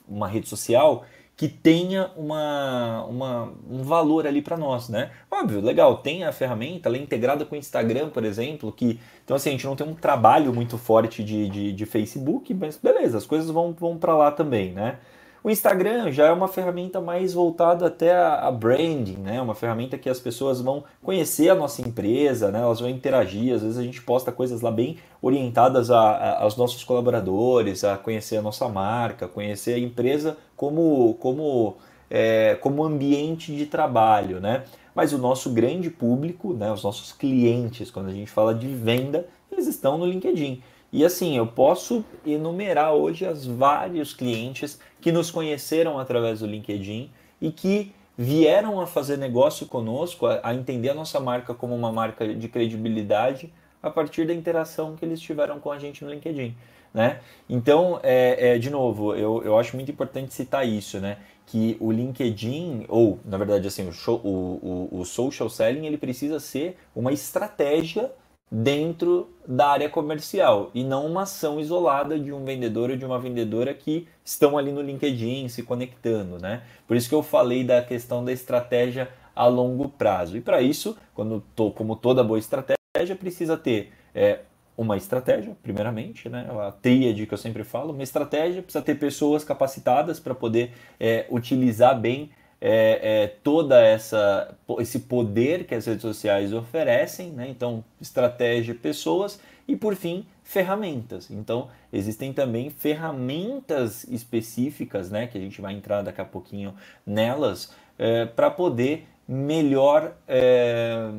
[0.08, 1.04] uma rede social
[1.36, 5.10] que tenha uma, uma, um valor ali para nós, né?
[5.30, 9.36] Óbvio, legal, tem a ferramenta, ela é integrada com o Instagram, por exemplo, que então
[9.36, 13.18] assim, a gente não tem um trabalho muito forte de, de, de Facebook, mas beleza,
[13.18, 14.98] as coisas vão, vão para lá também, né?
[15.44, 19.42] O Instagram já é uma ferramenta mais voltada até a, branding, né?
[19.42, 22.62] Uma ferramenta que as pessoas vão conhecer a nossa empresa, né?
[22.62, 23.54] Elas vão interagir.
[23.54, 27.98] Às vezes a gente posta coisas lá bem orientadas a, a, aos nossos colaboradores, a
[27.98, 31.76] conhecer a nossa marca, conhecer a empresa como como
[32.10, 34.64] é, como ambiente de trabalho, né?
[34.94, 36.72] Mas o nosso grande público, né?
[36.72, 40.62] Os nossos clientes, quando a gente fala de venda, eles estão no LinkedIn.
[40.94, 47.10] E assim, eu posso enumerar hoje os vários clientes que nos conheceram através do LinkedIn
[47.40, 52.32] e que vieram a fazer negócio conosco, a, entender a nossa marca como uma marca
[52.32, 53.52] de credibilidade
[53.82, 56.56] a partir da interação que eles tiveram com a gente no LinkedIn.
[56.94, 57.18] Né?
[57.50, 61.18] Então, é, é, de novo, eu, eu acho muito importante citar isso, né?
[61.44, 65.98] que o LinkedIn, ou na verdade assim, o, show, o, o, o social selling, ele
[65.98, 68.12] precisa ser uma estratégia
[68.50, 73.18] dentro da área comercial e não uma ação isolada de um vendedor ou de uma
[73.18, 76.62] vendedora que estão ali no LinkedIn se conectando, né?
[76.86, 80.36] Por isso que eu falei da questão da estratégia a longo prazo.
[80.36, 84.40] E para isso, quando tô, como toda boa estratégia, precisa ter é,
[84.76, 86.46] uma estratégia, primeiramente, né?
[86.66, 91.26] a tríade que eu sempre falo, uma estratégia, precisa ter pessoas capacitadas para poder é,
[91.30, 92.30] utilizar bem
[92.66, 97.46] é, é, toda essa esse poder que as redes sociais oferecem, né?
[97.46, 101.30] Então, estratégia, pessoas e por fim ferramentas.
[101.30, 105.26] Então, existem também ferramentas específicas, né?
[105.26, 106.74] Que a gente vai entrar daqui a pouquinho
[107.06, 111.10] nelas é, para poder melhor é,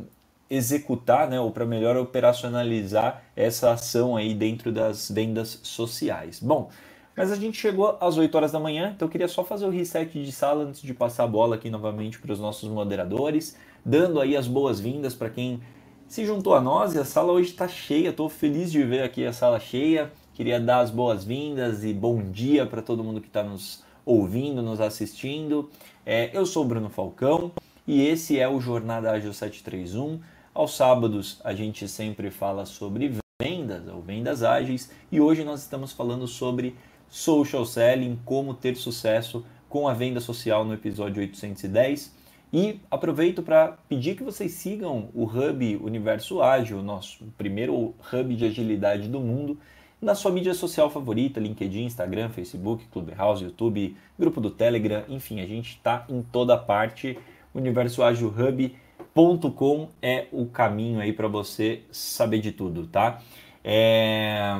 [0.49, 1.39] executar, né?
[1.39, 6.39] Ou para melhor operacionalizar essa ação aí dentro das vendas sociais.
[6.39, 6.71] Bom.
[7.15, 9.69] Mas a gente chegou às 8 horas da manhã, então eu queria só fazer o
[9.69, 14.19] reset de sala antes de passar a bola aqui novamente para os nossos moderadores, dando
[14.19, 15.61] aí as boas-vindas para quem
[16.09, 19.25] se juntou a nós e a sala hoje está cheia, estou feliz de ver aqui
[19.25, 20.11] a sala cheia.
[20.33, 24.81] Queria dar as boas-vindas e bom dia para todo mundo que está nos ouvindo, nos
[24.81, 25.69] assistindo.
[26.05, 27.53] É, eu sou Bruno Falcão
[27.87, 30.19] e esse é o Jornada Ágil 731.
[30.53, 35.91] Aos sábados a gente sempre fala sobre vendas ou vendas ágeis e hoje nós estamos
[35.91, 36.75] falando sobre
[37.09, 42.13] social selling, como ter sucesso com a venda social no episódio 810.
[42.53, 48.45] E aproveito para pedir que vocês sigam o Hub Universo Ágil, nosso primeiro hub de
[48.45, 49.59] agilidade do mundo,
[50.01, 55.45] na sua mídia social favorita, LinkedIn, Instagram, Facebook, Clubhouse, YouTube, grupo do Telegram, enfim, a
[55.45, 57.17] gente está em toda parte.
[57.53, 63.21] universoagilhub.com é o caminho aí para você saber de tudo, tá?
[63.63, 64.53] É...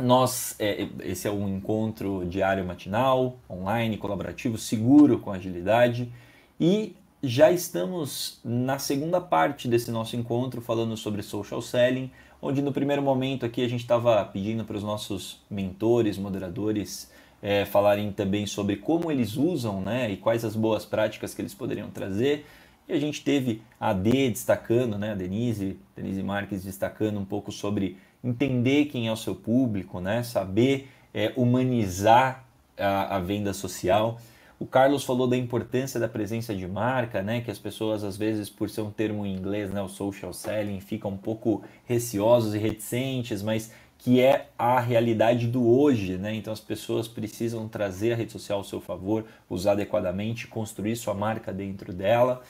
[0.00, 6.10] Nós, é, esse é um encontro diário matinal, online, colaborativo, seguro, com agilidade.
[6.58, 12.72] E já estamos na segunda parte desse nosso encontro falando sobre social selling, onde no
[12.72, 17.10] primeiro momento aqui a gente estava pedindo para os nossos mentores, moderadores,
[17.42, 21.54] é, falarem também sobre como eles usam né, e quais as boas práticas que eles
[21.54, 22.46] poderiam trazer.
[22.88, 27.52] E a gente teve a D destacando, né, a Denise, Denise Marques destacando um pouco
[27.52, 30.22] sobre entender quem é o seu público, né?
[30.22, 32.44] saber é, humanizar
[32.78, 34.20] a, a, venda social.
[34.58, 37.40] O Carlos falou da importância da presença de marca, né?
[37.40, 39.82] que as pessoas, às vezes, por ser um termo em inglês, né?
[39.82, 45.64] o social selling, ficam um pouco receosos e reticentes, mas que é a realidade do
[45.68, 46.34] hoje, né?
[46.34, 51.14] Então as pessoas precisam trazer a rede social ao seu favor, usar adequadamente, construir sua
[51.14, 52.42] marca dentro dela.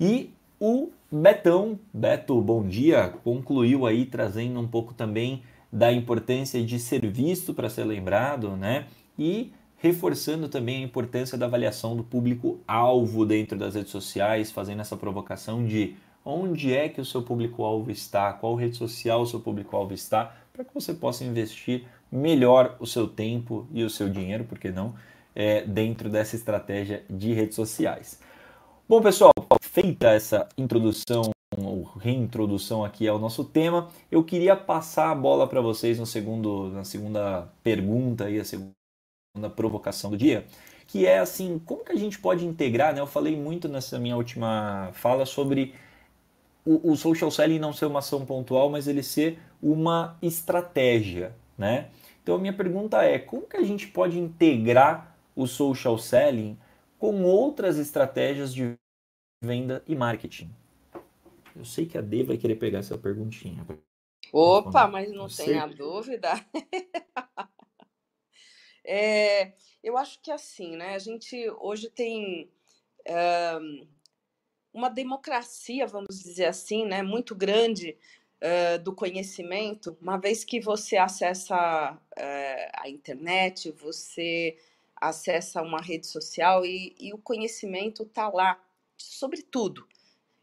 [0.00, 0.32] E
[0.64, 7.04] o Betão, Beto, bom dia, concluiu aí trazendo um pouco também da importância de ser
[7.04, 8.86] visto para ser lembrado, né?
[9.18, 14.96] E reforçando também a importância da avaliação do público-alvo dentro das redes sociais, fazendo essa
[14.96, 19.92] provocação de onde é que o seu público-alvo está, qual rede social o seu público-alvo
[19.92, 24.60] está, para que você possa investir melhor o seu tempo e o seu dinheiro, por
[24.60, 24.94] que não,
[25.34, 28.20] é, dentro dessa estratégia de redes sociais.
[28.88, 35.14] Bom, pessoal, feita essa introdução ou reintrodução aqui ao nosso tema, eu queria passar a
[35.14, 38.74] bola para vocês no segundo, na segunda pergunta e a segunda
[39.54, 40.44] provocação do dia,
[40.86, 43.00] que é assim, como que a gente pode integrar, né?
[43.00, 45.74] Eu falei muito nessa minha última fala sobre
[46.66, 51.88] o, o social selling não ser uma ação pontual, mas ele ser uma estratégia, né?
[52.22, 56.58] Então a minha pergunta é, como que a gente pode integrar o social selling
[56.98, 58.76] com outras estratégias de
[59.42, 60.54] venda e marketing?
[61.54, 63.66] Eu sei que a D vai querer pegar essa perguntinha.
[64.32, 66.32] Opa, mas não tenha dúvida.
[68.84, 69.52] é,
[69.82, 70.94] eu acho que assim, né?
[70.94, 72.48] A gente hoje tem
[73.60, 73.86] um,
[74.72, 77.02] uma democracia, vamos dizer assim, né?
[77.02, 77.98] Muito grande
[78.40, 84.56] uh, do conhecimento, uma vez que você acessa uh, a internet, você
[84.96, 88.58] acessa uma rede social e, e o conhecimento está lá
[89.02, 89.86] sobre tudo.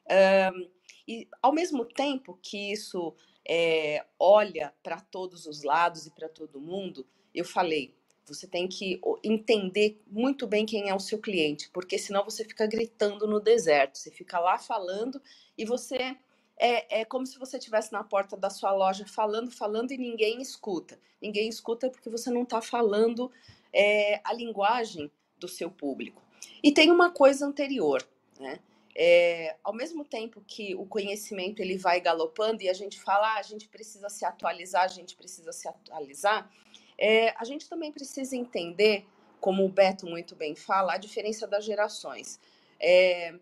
[0.10, 0.70] Um,
[1.08, 3.16] e ao mesmo tempo que isso
[3.48, 7.96] é, olha para todos os lados e para todo mundo, eu falei,
[8.26, 12.68] você tem que entender muito bem quem é o seu cliente, porque senão você fica
[12.68, 15.22] gritando no deserto, você fica lá falando
[15.58, 16.16] e você
[16.58, 20.42] é, é como se você estivesse na porta da sua loja falando, falando e ninguém
[20.42, 21.00] escuta.
[21.22, 23.32] Ninguém escuta porque você não está falando
[23.74, 26.22] é, a linguagem do seu público.
[26.62, 28.06] E tem uma coisa anterior,
[28.40, 28.60] né?
[28.96, 33.40] É, ao mesmo tempo que o conhecimento ele vai galopando e a gente fala, ah,
[33.40, 36.52] a gente precisa se atualizar, a gente precisa se atualizar,
[36.98, 39.06] é, a gente também precisa entender,
[39.40, 42.40] como o Beto muito bem fala, a diferença das gerações.
[42.80, 43.36] É,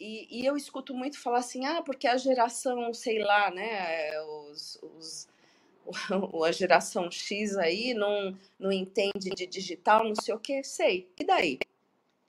[0.00, 4.78] e, e, eu escuto muito falar assim, ah, porque a geração, sei lá, né, os,
[4.82, 5.28] os
[6.44, 11.10] a geração X aí não, não entende de digital, não sei o que, sei.
[11.18, 11.58] E daí?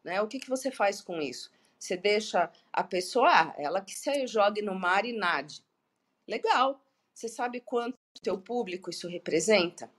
[0.03, 0.21] Né?
[0.21, 1.51] O que, que você faz com isso?
[1.79, 5.63] Você deixa a pessoa, ah, ela que se jogue no mar e nade.
[6.27, 6.79] Legal.
[7.13, 9.89] Você sabe quanto teu público isso representa?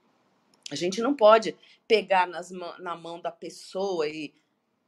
[0.71, 4.33] A gente não pode pegar nas, na mão da pessoa e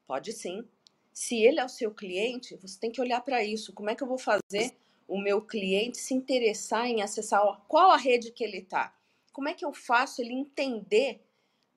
[0.08, 0.64] pode sim.
[1.12, 3.74] Se ele é o seu cliente, você tem que olhar para isso.
[3.74, 4.76] Como é que eu vou fazer
[5.08, 8.96] o meu cliente se interessar em acessar qual a rede que ele está?
[9.32, 11.22] Como é que eu faço ele entender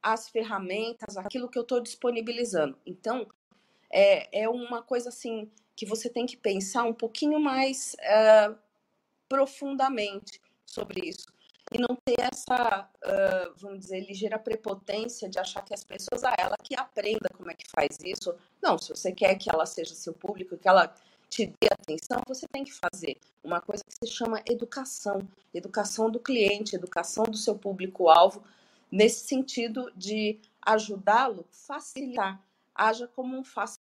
[0.03, 2.79] as ferramentas, aquilo que eu estou disponibilizando?
[2.87, 3.27] Então,
[3.97, 8.55] é, é uma coisa assim que você tem que pensar um pouquinho mais uh,
[9.27, 11.27] profundamente sobre isso.
[11.73, 16.35] E não ter essa, uh, vamos dizer, ligeira prepotência de achar que as pessoas, ah,
[16.39, 18.35] ela que aprenda como é que faz isso.
[18.63, 20.95] Não, se você quer que ela seja seu público, que ela
[21.31, 26.21] te dê atenção, você tem que fazer uma coisa que se chama educação, educação do
[26.21, 28.45] cliente, educação do seu público-alvo,
[28.93, 32.41] nesse sentido de ajudá-lo, facilitar,
[32.77, 33.43] haja como um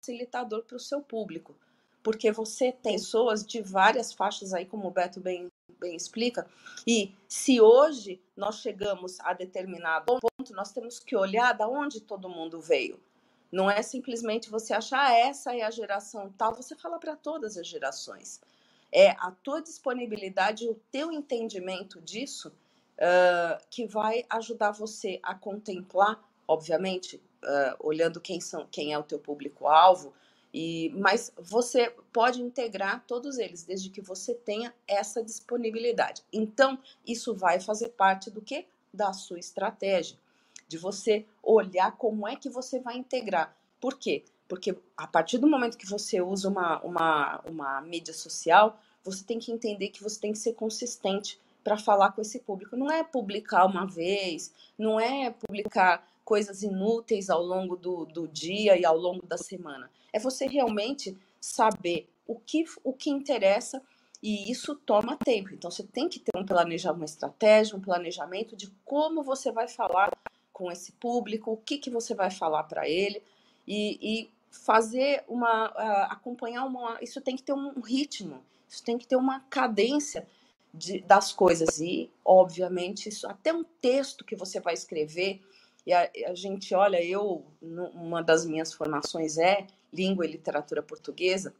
[0.04, 1.56] facilitador para o seu público,
[2.02, 5.48] porque você tem pessoas de várias faixas aí, como o Beto bem,
[5.80, 6.46] bem explica,
[6.86, 12.28] e se hoje nós chegamos a determinado ponto, nós temos que olhar da onde todo
[12.28, 13.00] mundo veio.
[13.50, 17.56] Não é simplesmente você achar ah, essa é a geração tal, você fala para todas
[17.56, 18.40] as gerações.
[18.92, 26.20] É a tua disponibilidade, o teu entendimento disso uh, que vai ajudar você a contemplar,
[26.46, 30.12] obviamente, uh, olhando quem, são, quem é o teu público-alvo,
[30.52, 36.22] e, mas você pode integrar todos eles, desde que você tenha essa disponibilidade.
[36.32, 38.64] Então, isso vai fazer parte do que?
[38.92, 40.16] Da sua estratégia,
[40.68, 43.56] de você olhar como é que você vai integrar.
[43.80, 44.24] Por quê?
[44.46, 49.40] Porque a partir do momento que você usa uma, uma, uma mídia social, você tem
[49.40, 52.76] que entender que você tem que ser consistente para falar com esse público.
[52.76, 58.78] Não é publicar uma vez, não é publicar coisas inúteis ao longo do, do dia
[58.78, 59.90] e ao longo da semana.
[60.12, 63.82] É você realmente saber o que, o que interessa
[64.22, 65.52] e isso toma tempo.
[65.52, 69.68] Então você tem que ter um planejamento, uma estratégia, um planejamento de como você vai
[69.68, 70.10] falar
[70.50, 73.22] com esse público, o que, que você vai falar para ele
[73.66, 78.96] e, e, fazer uma uh, acompanhar uma isso tem que ter um ritmo, isso tem
[78.96, 80.24] que ter uma cadência
[80.72, 85.42] de, das coisas e obviamente isso até um texto que você vai escrever
[85.86, 91.54] e a, a gente olha, eu, uma das minhas formações é língua e literatura portuguesa,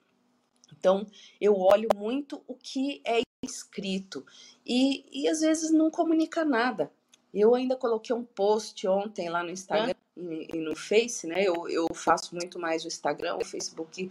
[0.77, 1.07] então
[1.41, 4.25] eu olho muito o que é escrito
[4.64, 6.91] e, e às vezes não comunica nada.
[7.33, 11.43] Eu ainda coloquei um post ontem lá no Instagram e, e no Face, né?
[11.43, 14.09] Eu, eu faço muito mais o Instagram, o Facebook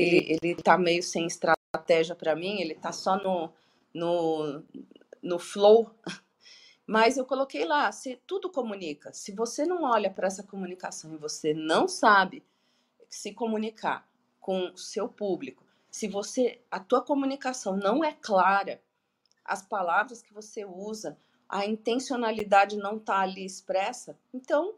[0.00, 3.52] ele, ele tá meio sem estratégia para mim, ele tá só no,
[3.94, 4.62] no,
[5.22, 5.90] no flow.
[6.90, 9.12] Mas eu coloquei lá, se tudo comunica.
[9.12, 12.42] Se você não olha para essa comunicação e você não sabe
[13.08, 14.10] se comunicar
[14.40, 18.82] com o seu público, se você a tua comunicação não é clara,
[19.44, 21.16] as palavras que você usa,
[21.48, 24.74] a intencionalidade não está ali expressa, então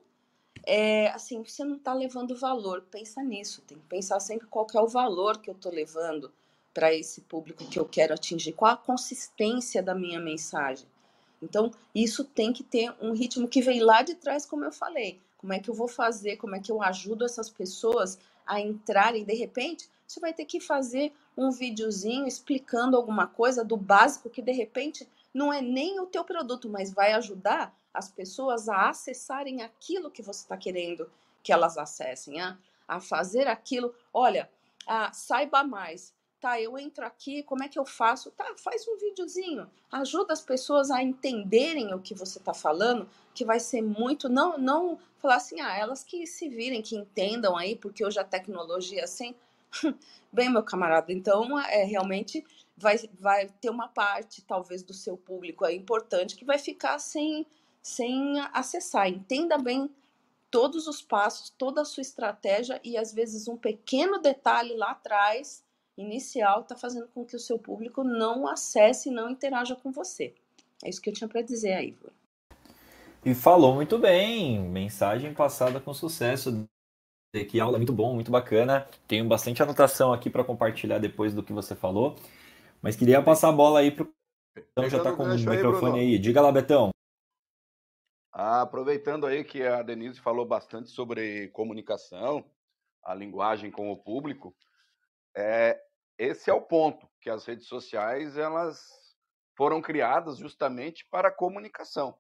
[0.67, 2.83] é, assim, você não está levando valor.
[2.91, 6.31] Pensa nisso, tem que pensar sempre qual é o valor que eu estou levando
[6.75, 10.92] para esse público que eu quero atingir, qual a consistência da minha mensagem.
[11.43, 15.21] Então, isso tem que ter um ritmo que vem lá de trás, como eu falei.
[15.37, 19.25] Como é que eu vou fazer, como é que eu ajudo essas pessoas a entrarem,
[19.25, 24.43] de repente, você vai ter que fazer um videozinho explicando alguma coisa do básico que
[24.43, 29.63] de repente não é nem o teu produto, mas vai ajudar as pessoas a acessarem
[29.63, 31.11] aquilo que você está querendo
[31.43, 33.95] que elas acessem, a, a fazer aquilo.
[34.13, 34.49] Olha,
[34.87, 36.15] a, saiba mais.
[36.43, 38.33] Tá, eu entro aqui, como é que eu faço?
[38.33, 39.71] Tá, faz um videozinho.
[39.93, 44.29] Ajuda as pessoas a entenderem o que você está falando, que vai ser muito.
[44.29, 48.25] Não, não falar assim, ah, elas que se virem, que entendam aí, porque hoje a
[48.25, 49.37] tecnologia assim.
[50.33, 52.45] Bem, meu camarada, então é realmente
[52.77, 57.47] vai, vai ter uma parte, talvez, do seu público é importante que vai ficar sem
[57.81, 59.09] sem acessar.
[59.09, 59.89] Entenda bem
[60.51, 65.63] todos os passos, toda a sua estratégia e às vezes um pequeno detalhe lá atrás,
[66.03, 70.35] inicial, está fazendo com que o seu público não acesse e não interaja com você.
[70.85, 72.11] É isso que eu tinha para dizer aí, Ivor.
[73.25, 76.67] E falou muito bem, mensagem passada com sucesso.
[77.49, 78.87] Que aula muito bom, muito bacana.
[79.07, 82.17] Tenho bastante anotação aqui para compartilhar depois do que você falou.
[82.83, 84.13] Mas queria passar a bola aí para o
[84.55, 86.19] Betão, já está com o microfone aí, aí.
[86.19, 86.91] Diga lá, Betão.
[88.33, 92.45] Ah, aproveitando aí que a Denise falou bastante sobre comunicação,
[93.05, 94.55] a linguagem com o público,
[95.35, 95.81] é,
[96.23, 98.81] esse é o ponto, que as redes sociais elas
[99.57, 102.17] foram criadas justamente para a comunicação.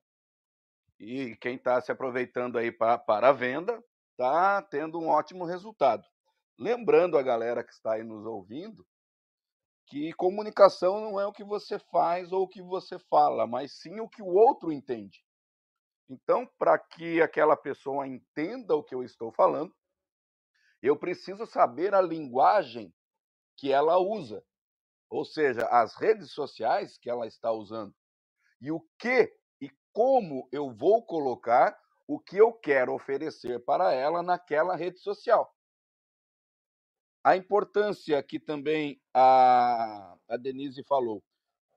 [0.99, 6.05] E quem está se aproveitando aí pra, para a venda está tendo um ótimo resultado.
[6.59, 8.85] Lembrando a galera que está aí nos ouvindo
[9.87, 14.01] que comunicação não é o que você faz ou o que você fala, mas sim
[14.01, 15.25] o que o outro entende.
[16.09, 19.73] Então, para que aquela pessoa entenda o que eu estou falando,
[20.83, 22.93] eu preciso saber a linguagem
[23.63, 24.45] que ela usa,
[25.09, 27.95] ou seja, as redes sociais que ela está usando,
[28.61, 34.21] e o que e como eu vou colocar o que eu quero oferecer para ela
[34.21, 35.55] naquela rede social.
[37.23, 41.23] A importância que também a, a Denise falou.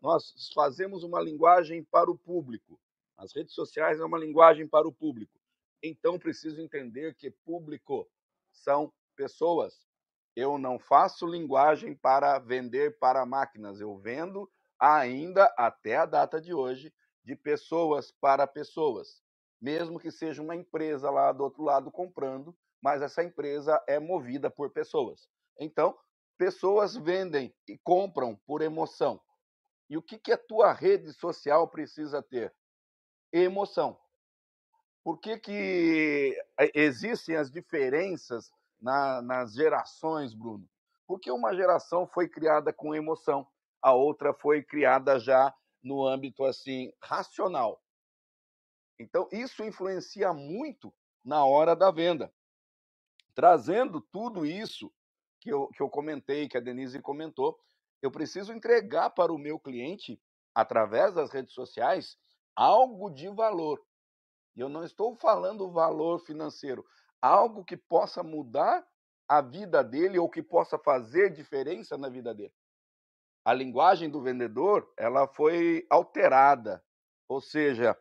[0.02, 2.82] Nós fazemos uma linguagem para o público.
[3.16, 5.40] As redes sociais é uma linguagem para o público.
[5.84, 8.10] Então, preciso entender que público
[8.52, 9.86] são pessoas.
[10.36, 13.80] Eu não faço linguagem para vender para máquinas.
[13.80, 19.24] Eu vendo ainda até a data de hoje de pessoas para pessoas.
[19.62, 24.50] Mesmo que seja uma empresa lá do outro lado comprando, mas essa empresa é movida
[24.50, 25.28] por pessoas.
[25.60, 25.98] Então,
[26.38, 29.22] pessoas vendem e compram por emoção.
[29.90, 32.54] E o que, que a tua rede social precisa ter?
[33.32, 33.98] emoção.
[35.04, 38.50] Por que, que eh, existem as diferenças
[38.86, 40.70] na, nas gerações, Bruno?
[41.08, 43.48] Porque uma geração foi criada com emoção,
[43.82, 45.52] a outra foi criada já
[45.84, 47.82] no âmbito assim racional.
[49.00, 52.32] Então, isso influencia muito na hora da venda.
[53.34, 54.94] Trazendo tudo isso
[55.42, 57.60] que eu, que eu comentei, que a Denise comentou,
[58.04, 60.22] eu preciso entregar para o meu cliente,
[60.54, 62.18] através das redes sociais,
[62.56, 63.84] algo de valor.
[64.56, 66.86] E eu não estou falando valor financeiro,
[67.22, 68.86] algo que possa mudar
[69.28, 72.54] a vida dele ou que possa fazer diferença na vida dele.
[73.44, 76.84] A linguagem do vendedor, ela foi alterada.
[77.28, 77.98] Ou seja,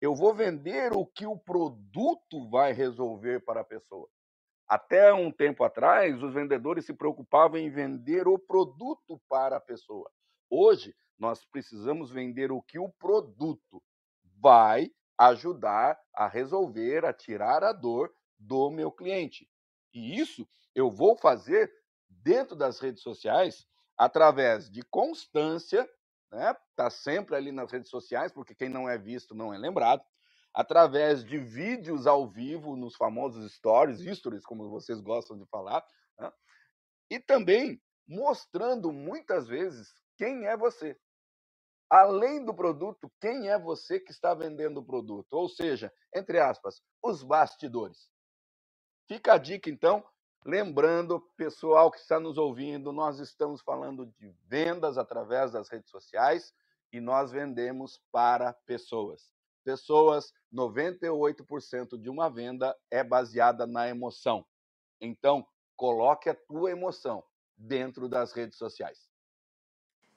[0.00, 4.08] eu vou vender o que o produto vai resolver para a pessoa.
[4.68, 10.10] Até um tempo atrás, os vendedores se preocupavam em vender o produto para a pessoa.
[10.50, 13.82] Hoje, nós precisamos vender o que o produto
[14.40, 19.48] vai ajudar a resolver, a tirar a dor do meu cliente.
[19.92, 21.72] E isso eu vou fazer
[22.08, 23.66] dentro das redes sociais
[23.96, 25.88] através de constância,
[26.30, 26.54] né?
[26.76, 30.04] Tá sempre ali nas redes sociais, porque quem não é visto não é lembrado,
[30.54, 35.84] através de vídeos ao vivo nos famosos stories, stories como vocês gostam de falar,
[36.18, 36.30] né?
[37.10, 40.98] e também mostrando muitas vezes quem é você.
[41.90, 45.32] além do produto, quem é você que está vendendo o produto?
[45.32, 48.10] Ou seja, entre aspas, os bastidores.
[49.08, 50.04] Fica a dica, então.
[50.44, 56.54] Lembrando, pessoal que está nos ouvindo, nós estamos falando de vendas através das redes sociais
[56.92, 59.32] e nós vendemos para pessoas.
[59.64, 64.44] Pessoas, 98% de uma venda é baseada na emoção.
[65.00, 67.24] Então, coloque a tua emoção
[67.56, 69.08] dentro das redes sociais.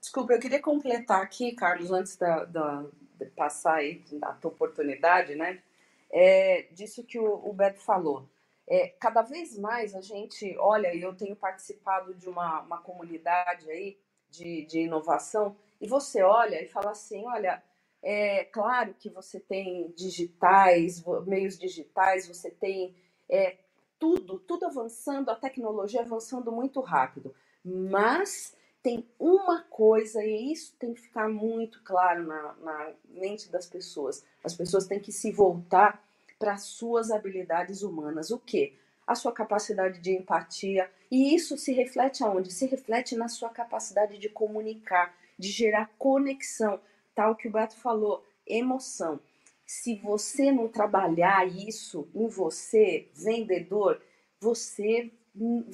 [0.01, 2.85] Desculpa, eu queria completar aqui, Carlos, antes da, da
[3.17, 5.61] de passar aí da tua oportunidade, né?
[6.09, 8.27] É, disso que o, o Beto falou.
[8.67, 13.97] É, cada vez mais a gente olha, eu tenho participado de uma, uma comunidade aí
[14.29, 17.61] de, de inovação, e você olha e fala assim: olha,
[18.01, 22.95] é claro que você tem digitais, meios digitais, você tem
[23.29, 23.57] é,
[23.99, 30.93] tudo, tudo avançando, a tecnologia avançando muito rápido, mas tem uma coisa, e isso tem
[30.93, 36.03] que ficar muito claro na, na mente das pessoas: as pessoas têm que se voltar
[36.41, 38.31] para as suas habilidades humanas.
[38.31, 38.73] O que?
[39.05, 40.89] A sua capacidade de empatia.
[41.11, 42.51] E isso se reflete aonde?
[42.51, 46.81] Se reflete na sua capacidade de comunicar, de gerar conexão.
[47.13, 49.19] Tal que o Beto falou, emoção.
[49.67, 54.01] Se você não trabalhar isso em você, vendedor,
[54.39, 55.11] você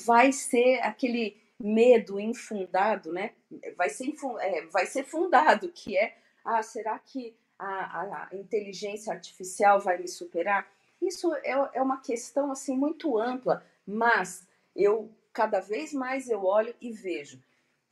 [0.06, 3.32] vai ser aquele medo infundado, né?
[3.78, 9.80] Vai ser, é, vai ser fundado, que é, ah, será que a, a inteligência artificial
[9.80, 10.68] vai me superar?
[11.02, 16.74] Isso é, é uma questão assim muito ampla, mas eu cada vez mais eu olho
[16.82, 17.40] e vejo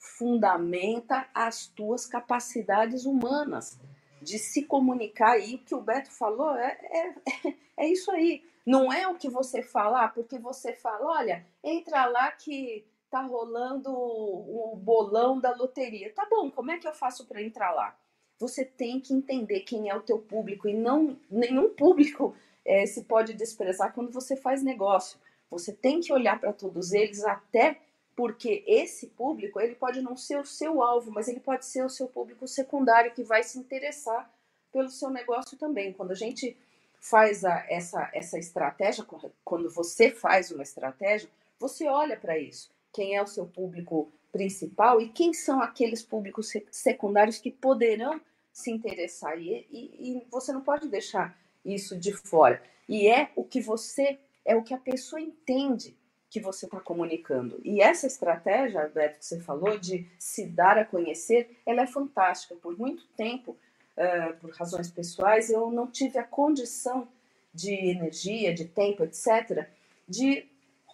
[0.06, 3.80] fundamenta as tuas capacidades humanas
[4.22, 7.54] de se comunicar e o que o Beto falou é, é,
[7.86, 8.44] é isso aí.
[8.66, 13.92] Não é o que você falar, porque você fala, olha, entra lá que tá rolando
[13.92, 16.12] o bolão da loteria.
[16.14, 17.96] Tá bom, como é que eu faço para entrar lá?
[18.40, 23.04] Você tem que entender quem é o teu público e não nenhum público é, se
[23.04, 25.20] pode desprezar quando você faz negócio.
[25.50, 27.80] Você tem que olhar para todos eles até
[28.16, 31.90] porque esse público ele pode não ser o seu alvo, mas ele pode ser o
[31.90, 34.30] seu público secundário que vai se interessar
[34.72, 35.94] pelo seu negócio também.
[35.94, 36.58] Quando a gente
[37.00, 39.06] faz a, essa, essa estratégia,
[39.44, 41.30] quando você faz uma estratégia,
[41.60, 46.52] você olha para isso quem é o seu público principal e quem são aqueles públicos
[46.70, 48.20] secundários que poderão
[48.52, 49.40] se interessar.
[49.40, 52.62] E, e, e, você não pode deixar isso de fora.
[52.88, 55.96] E é o que você, é o que a pessoa entende
[56.30, 57.62] que você está comunicando.
[57.64, 62.56] E essa estratégia, Alberto, que você falou, de se dar a conhecer, ela é fantástica.
[62.56, 63.56] Por muito tempo,
[63.96, 67.08] uh, por razões pessoais, eu não tive a condição
[67.54, 69.66] de energia, de tempo, etc.,
[70.06, 70.46] de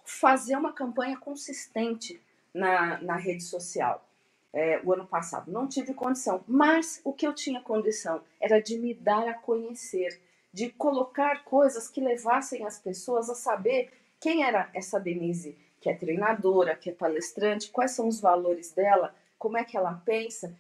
[0.06, 2.22] fazer uma campanha consistente
[2.54, 4.06] na, na rede social.
[4.54, 5.50] É, o ano passado.
[5.50, 10.20] Não tive condição, mas o que eu tinha condição era de me dar a conhecer,
[10.52, 13.90] de colocar coisas que levassem as pessoas a saber
[14.20, 19.16] quem era essa Denise, que é treinadora, que é palestrante, quais são os valores dela,
[19.40, 20.54] como é que ela pensa.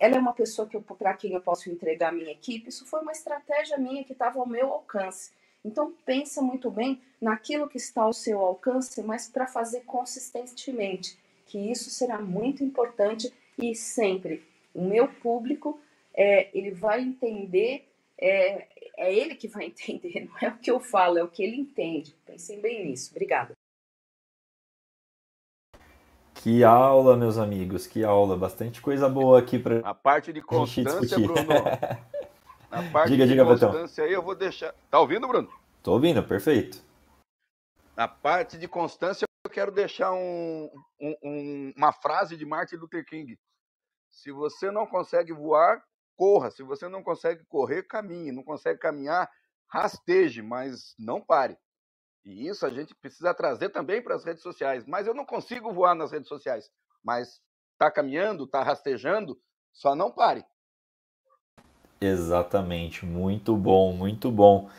[0.00, 2.68] Ela é uma pessoa que para quem eu posso entregar a minha equipe.
[2.68, 5.30] Isso foi uma estratégia minha que estava ao meu alcance.
[5.64, 11.18] Então pensa muito bem naquilo que está ao seu alcance, mas para fazer consistentemente,
[11.48, 15.80] que isso será muito importante e sempre o meu público
[16.14, 20.78] é, ele vai entender, é, é ele que vai entender, não é o que eu
[20.78, 22.14] falo, é o que ele entende.
[22.24, 23.10] Pensem bem nisso.
[23.10, 23.52] Obrigada.
[26.34, 28.36] Que aula, meus amigos, que aula.
[28.36, 31.42] Bastante coisa boa aqui para a parte de constância, Bruno.
[32.70, 34.74] Na parte diga, de diga, constância aí eu vou deixar.
[34.90, 35.50] Tá ouvindo, Bruno?
[35.82, 36.82] Tô ouvindo, perfeito.
[37.96, 40.70] Na parte de constância eu quero deixar um,
[41.00, 43.38] um, uma frase de Martin Luther King.
[44.10, 45.82] Se você não consegue voar,
[46.14, 46.50] corra.
[46.50, 48.30] Se você não consegue correr, caminhe.
[48.30, 49.30] Não consegue caminhar,
[49.66, 51.56] rasteje, mas não pare.
[52.26, 54.84] E isso a gente precisa trazer também para as redes sociais.
[54.86, 56.70] Mas eu não consigo voar nas redes sociais.
[57.02, 57.40] Mas
[57.72, 59.40] está caminhando, está rastejando,
[59.72, 60.44] só não pare.
[61.98, 64.70] Exatamente, muito bom, muito bom.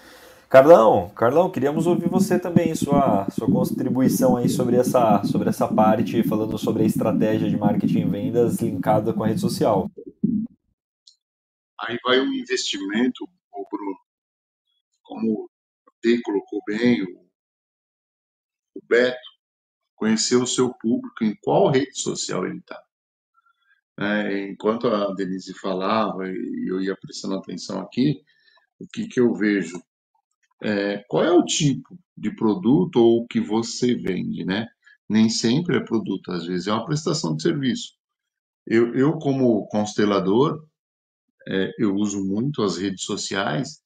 [0.50, 6.24] Carlão, Carlão, queríamos ouvir você também, sua, sua contribuição aí sobre essa, sobre essa parte,
[6.24, 9.88] falando sobre a estratégia de marketing e vendas linkada com a rede social.
[11.80, 14.00] Aí vai um investimento, o Bruno,
[15.04, 15.48] como
[16.02, 17.30] T colocou bem, o,
[18.74, 19.20] o Beto,
[19.96, 22.84] conhecer o seu público, em qual rede social ele está.
[24.00, 28.24] É, enquanto a Denise falava e eu ia prestando atenção aqui,
[28.80, 29.80] o que, que eu vejo?
[30.62, 34.68] É, qual é o tipo de produto ou o que você vende, né?
[35.08, 37.94] Nem sempre é produto, às vezes é uma prestação de serviço.
[38.68, 40.64] Eu, eu como constelador,
[41.48, 43.82] é, eu uso muito as redes sociais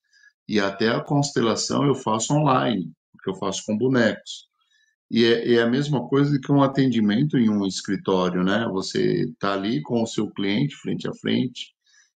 [0.48, 4.48] e até a constelação eu faço online, porque eu faço com bonecos.
[5.10, 8.68] E é, é, a mesma coisa que um atendimento em um escritório, né?
[8.72, 11.74] Você está ali com o seu cliente frente a frente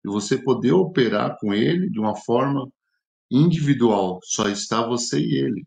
[0.04, 2.70] e você poder operar com ele de uma forma
[3.30, 5.66] individual, só está você e ele.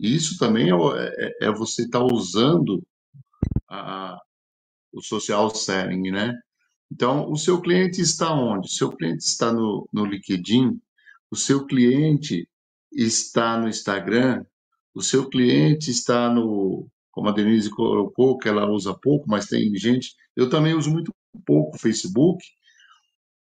[0.00, 2.82] E isso também é, é, é você estar tá usando
[3.68, 4.18] a,
[4.92, 6.34] o social selling, né?
[6.90, 8.68] Então, o seu cliente está onde?
[8.68, 10.80] O seu cliente está no, no LinkedIn,
[11.30, 12.48] o seu cliente
[12.92, 14.44] está no Instagram,
[14.94, 19.74] o seu cliente está no, como a Denise colocou, que ela usa pouco, mas tem
[19.76, 20.14] gente.
[20.36, 22.44] Eu também uso muito pouco o Facebook,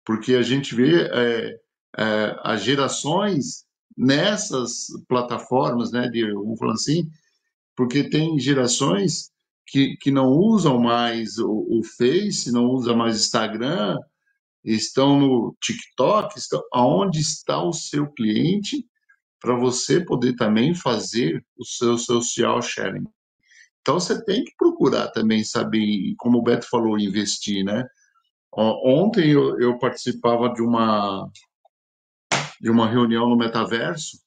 [0.06, 1.60] porque a gente vê é,
[1.98, 3.66] é, as gerações
[3.98, 7.10] nessas plataformas, né, de, vamos falar assim,
[7.76, 9.32] porque tem gerações
[9.66, 13.98] que, que não usam mais o, o Face, não usam mais Instagram,
[14.64, 18.86] estão no TikTok, estão, aonde está o seu cliente
[19.40, 23.06] para você poder também fazer o seu social sharing.
[23.82, 27.86] Então você tem que procurar também saber, como o Beto falou, investir, né?
[28.52, 31.30] Ontem eu, eu participava de uma
[32.60, 34.20] de uma reunião no metaverso,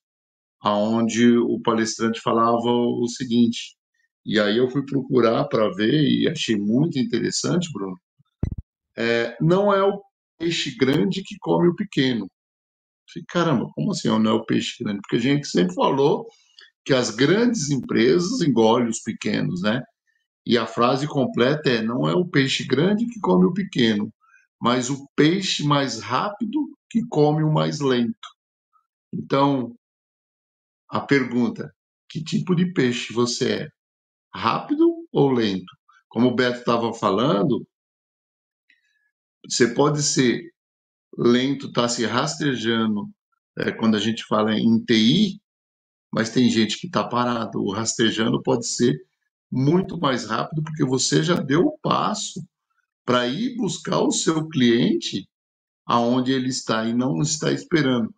[0.61, 3.76] aonde o palestrante falava o seguinte:
[4.24, 7.98] e aí eu fui procurar para ver e achei muito interessante, Bruno.
[8.96, 10.02] É, não é o
[10.38, 12.28] peixe grande que come o pequeno.
[13.12, 15.00] Falei, caramba, como assim não é o peixe grande?
[15.00, 16.26] Porque a gente sempre falou
[16.84, 19.82] que as grandes empresas engolem os pequenos, né?
[20.44, 24.12] E a frase completa é: não é o peixe grande que come o pequeno,
[24.61, 28.28] mas o peixe mais rápido que come o mais lento.
[29.12, 29.76] Então,
[30.88, 31.74] a pergunta:
[32.09, 33.68] que tipo de peixe você é?
[34.32, 35.72] rápido ou lento?
[36.09, 37.66] Como o Beto estava falando,
[39.46, 40.42] você pode ser
[41.16, 43.09] lento, tá se rastejando
[43.59, 45.40] é, quando a gente fala em TI,
[46.12, 47.61] mas tem gente que está parado.
[47.61, 48.96] O rastejando pode ser
[49.50, 52.42] muito mais rápido porque você já deu o passo
[53.09, 55.26] para ir buscar o seu cliente
[55.86, 58.14] aonde ele está e não está esperando.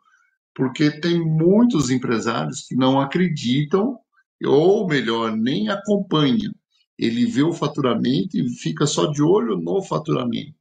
[0.52, 4.00] Porque tem muitos empresários que não acreditam
[4.44, 6.52] ou melhor, nem acompanha.
[6.98, 10.58] Ele vê o faturamento e fica só de olho no faturamento.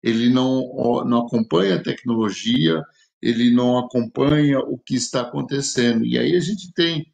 [0.00, 0.62] Ele não,
[1.04, 2.80] não acompanha a tecnologia,
[3.20, 6.04] ele não acompanha o que está acontecendo.
[6.04, 7.04] E aí a gente tem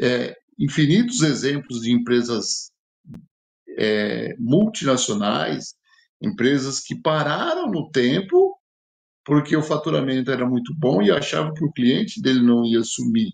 [0.00, 2.70] é, infinitos exemplos de empresas
[3.78, 5.74] é, multinacionais,
[6.20, 8.56] empresas que pararam no tempo
[9.24, 13.32] porque o faturamento era muito bom e achavam que o cliente dele não ia sumir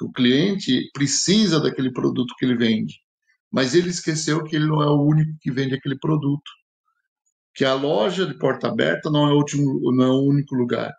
[0.00, 2.94] que o cliente precisa daquele produto que ele vende,
[3.52, 6.50] mas ele esqueceu que ele não é o único que vende aquele produto,
[7.54, 10.90] que a loja de porta aberta não é o, último, não é o único lugar,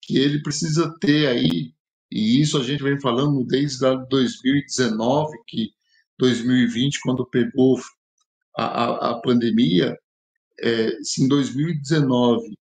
[0.00, 1.72] que ele precisa ter aí,
[2.12, 5.70] e isso a gente vem falando desde 2019, que
[6.16, 7.76] 2020, quando pegou
[8.56, 9.96] a, a, a pandemia,
[10.60, 12.56] é, se em 2019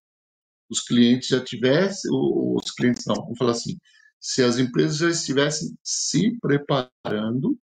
[0.69, 3.77] os clientes já tivessem, os clientes não, vamos falar assim,
[4.19, 7.57] se as empresas já estivessem se preparando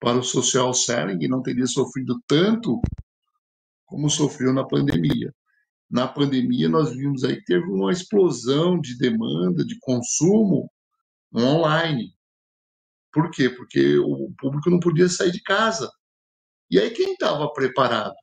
[0.00, 2.80] para o social selling não teria sofrido tanto
[3.86, 5.32] como sofreu na pandemia.
[5.88, 10.68] Na pandemia, nós vimos aí que teve uma explosão de demanda, de consumo
[11.34, 12.14] online.
[13.12, 13.50] Por quê?
[13.50, 15.90] Porque o público não podia sair de casa.
[16.72, 18.14] E aí, quem estava preparado?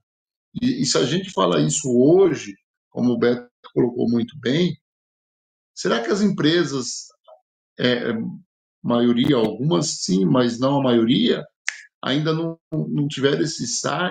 [0.60, 2.56] E, e se a gente fala isso hoje,
[2.90, 4.76] como o Beto colocou muito bem,
[5.76, 7.10] será que as empresas
[7.80, 8.12] é,
[8.84, 11.46] maioria, algumas sim, mas não a maioria,
[12.02, 13.66] ainda não, não tiveram esse,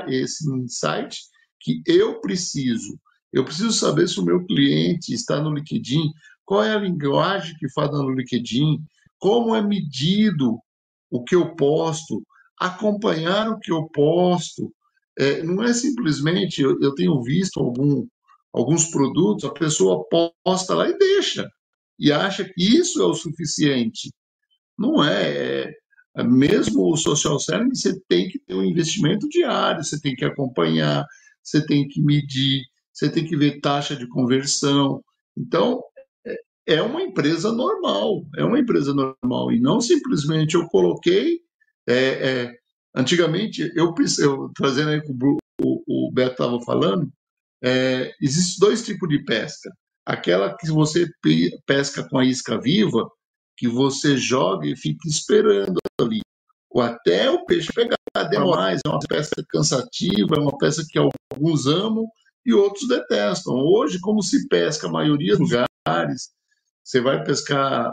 [0.08, 1.18] esse insight
[1.58, 2.96] que eu preciso.
[3.32, 6.12] Eu preciso saber se o meu cliente está no LinkedIn,
[6.44, 8.78] qual é a linguagem que fala no LinkedIn,
[9.18, 10.60] como é medido
[11.10, 12.22] o que eu posto,
[12.60, 14.72] acompanhar o que eu posto.
[15.18, 18.06] É, não é simplesmente, eu, eu tenho visto algum,
[18.52, 20.04] alguns produtos, a pessoa
[20.44, 21.48] posta lá e deixa
[21.98, 24.12] e acha que isso é o suficiente.
[24.78, 25.74] Não é.
[26.16, 26.22] é.
[26.24, 31.04] mesmo o social selling, você tem que ter um investimento diário, você tem que acompanhar,
[31.42, 35.02] você tem que medir, você tem que ver taxa de conversão.
[35.36, 35.82] Então,
[36.24, 36.36] é,
[36.76, 41.40] é uma empresa normal, é uma empresa normal, e não simplesmente eu coloquei.
[41.88, 42.54] É, é,
[42.94, 47.10] antigamente, eu, eu trazendo aí o, o, o Beto estava falando,
[47.62, 49.70] é, existem dois tipos de pesca
[50.08, 51.06] aquela que você
[51.66, 53.06] pesca com a isca viva,
[53.58, 56.20] que você joga e fica esperando ali.
[56.70, 57.98] Ou até o peixe pegar
[58.30, 62.06] demais, é uma pesca cansativa, é uma pesca que alguns amam
[62.46, 63.54] e outros detestam.
[63.54, 66.30] Hoje, como se pesca a maioria dos lugares,
[66.82, 67.92] você vai pescar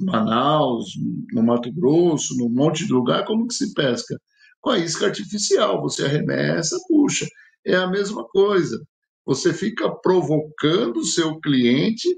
[0.00, 0.92] Manaus,
[1.32, 4.20] no Mato Grosso, num monte de lugar, como que se pesca?
[4.60, 7.26] Com a isca artificial, você arremessa, puxa.
[7.64, 8.82] É a mesma coisa.
[9.26, 12.08] Você fica provocando o seu cliente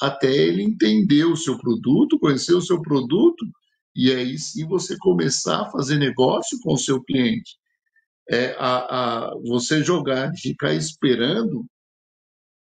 [0.00, 3.46] até ele entender o seu produto, conhecer o seu produto,
[3.94, 7.56] e aí sim você começar a fazer negócio com o seu cliente.
[8.28, 11.64] É, a, a, você jogar e ficar esperando,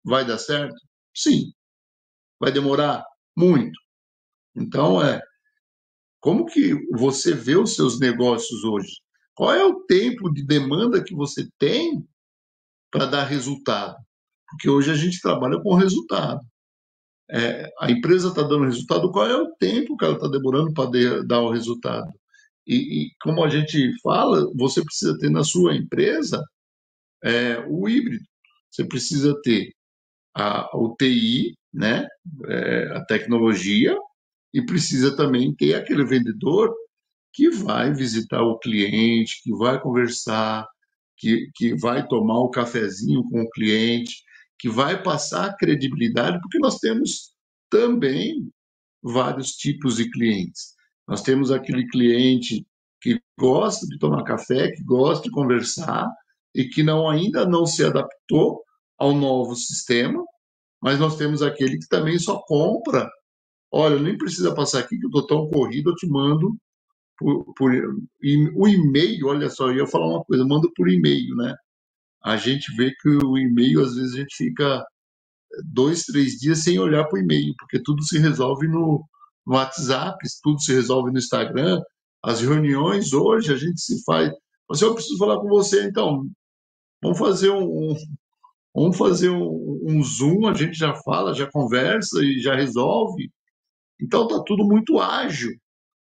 [0.04, 0.76] vai dar certo?
[1.16, 1.52] Sim.
[2.40, 3.06] Vai demorar?
[3.38, 3.80] Muito.
[4.56, 5.22] Então, é,
[6.20, 9.02] como que você vê os seus negócios hoje?
[9.34, 12.06] Qual é o tempo de demanda que você tem
[12.92, 13.96] para dar resultado?
[14.50, 16.42] Porque hoje a gente trabalha com resultado.
[17.30, 21.24] É, a empresa está dando resultado, qual é o tempo que ela está demorando para
[21.24, 22.12] dar o resultado?
[22.68, 26.44] E, e, como a gente fala, você precisa ter na sua empresa
[27.24, 28.24] é, o híbrido.
[28.70, 29.74] Você precisa ter
[30.36, 32.08] a, o TI, né,
[32.48, 33.98] é, a tecnologia,
[34.54, 36.74] e precisa também ter aquele vendedor
[37.34, 40.68] que vai visitar o cliente, que vai conversar,
[41.18, 44.24] que, que vai tomar o um cafezinho com o cliente,
[44.60, 47.32] que vai passar credibilidade, porque nós temos
[47.70, 48.52] também
[49.02, 50.74] vários tipos de clientes.
[51.08, 52.66] Nós temos aquele cliente
[53.02, 56.08] que gosta de tomar café, que gosta de conversar
[56.54, 58.64] e que não ainda não se adaptou
[58.98, 60.24] ao novo sistema,
[60.82, 63.10] mas nós temos aquele que também só compra.
[63.72, 66.56] Olha, nem precisa passar aqui que eu estou tão corrido, eu te mando
[67.18, 67.72] por, por
[68.56, 69.28] o e-mail.
[69.28, 71.56] Olha só, eu ia falar uma coisa, mando por e-mail, né?
[72.24, 74.86] A gente vê que o e-mail às vezes a gente fica
[75.66, 79.04] dois, três dias sem olhar para o e-mail, porque tudo se resolve no,
[79.46, 81.82] no WhatsApp, tudo se resolve no Instagram.
[82.24, 84.32] As reuniões hoje a gente se faz.
[84.68, 86.28] Você, eu preciso falar com você, então.
[87.04, 87.96] Vamos fazer um,
[88.76, 93.32] vamos fazer um, um Zoom, a gente já fala, já conversa e já resolve.
[94.02, 95.52] Então tá tudo muito ágil,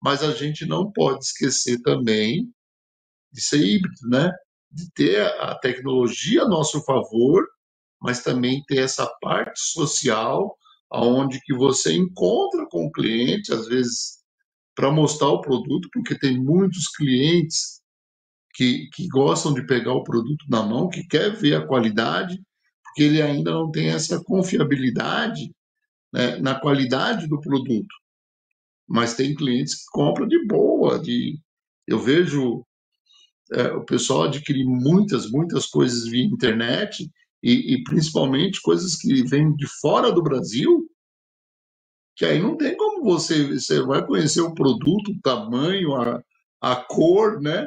[0.03, 2.53] mas a gente não pode esquecer também
[3.33, 4.31] de ser híbrido, né?
[4.71, 7.47] De ter a tecnologia a nosso favor
[8.03, 10.59] mas também ter essa parte social,
[10.91, 14.21] aonde que você encontra com o cliente, às vezes
[14.75, 17.81] para mostrar o produto, porque tem muitos clientes
[18.55, 22.43] que, que gostam de pegar o produto na mão, que quer ver a qualidade,
[22.83, 25.53] porque ele ainda não tem essa confiabilidade
[26.13, 27.95] né, na qualidade do produto.
[28.89, 31.39] Mas tem clientes que compram de boa, de
[31.87, 32.65] eu vejo
[33.53, 37.11] é, o pessoal adquirir muitas, muitas coisas via internet
[37.43, 40.89] e, e, principalmente coisas que vêm de fora do Brasil,
[42.15, 46.23] que aí não tem como você, você vai conhecer o produto, o tamanho, a,
[46.61, 47.67] a cor, né?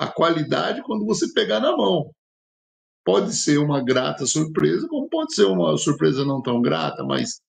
[0.00, 2.10] a qualidade quando você pegar na mão.
[3.04, 7.42] Pode ser uma grata surpresa, como pode ser uma surpresa não tão grata, mas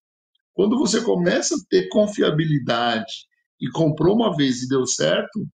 [0.54, 3.12] quando você começa a ter confiabilidade
[3.60, 5.48] e comprou uma vez e deu certo,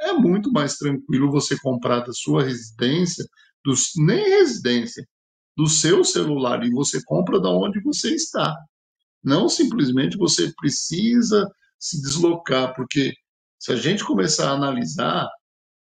[0.00, 3.24] é muito mais tranquilo você comprar da sua residência,
[3.64, 5.06] dos, nem residência,
[5.56, 8.54] do seu celular e você compra da onde você está.
[9.22, 13.12] Não simplesmente você precisa se deslocar, porque
[13.58, 15.28] se a gente começar a analisar,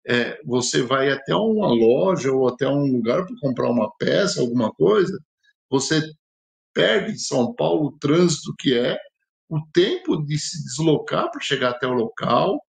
[0.06, 4.72] é, você vai até uma loja ou até um lugar para comprar uma peça, alguma
[4.72, 5.18] coisa,
[5.68, 6.00] você
[6.78, 8.96] perde em São Paulo o trânsito que é,
[9.48, 12.62] o tempo de se deslocar para chegar até o local,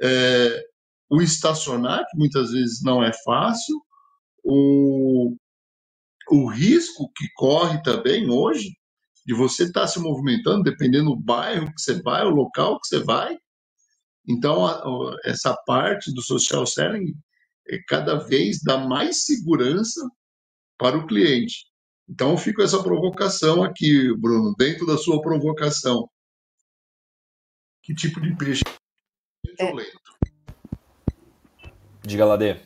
[0.00, 0.64] é,
[1.10, 3.76] o estacionar, que muitas vezes não é fácil,
[4.42, 5.36] o,
[6.30, 8.70] o risco que corre também hoje
[9.26, 12.86] de você estar tá se movimentando, dependendo do bairro que você vai, o local que
[12.86, 13.36] você vai.
[14.26, 17.12] Então, a, essa parte do social selling
[17.68, 20.00] é cada vez dá mais segurança
[20.78, 21.69] para o cliente.
[22.10, 26.10] Então, fica essa provocação aqui, Bruno, dentro da sua provocação.
[27.84, 28.64] Que tipo de peixe
[29.46, 30.00] é violento?
[32.02, 32.56] Diga, Ladê.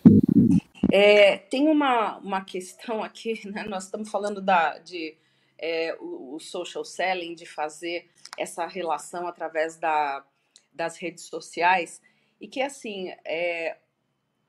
[0.90, 3.64] É, tem uma, uma questão aqui, né?
[3.64, 5.14] nós estamos falando da, de
[5.58, 10.24] é, o, o, social selling, de fazer essa relação através da,
[10.72, 12.00] das redes sociais,
[12.40, 13.76] e que assim, é,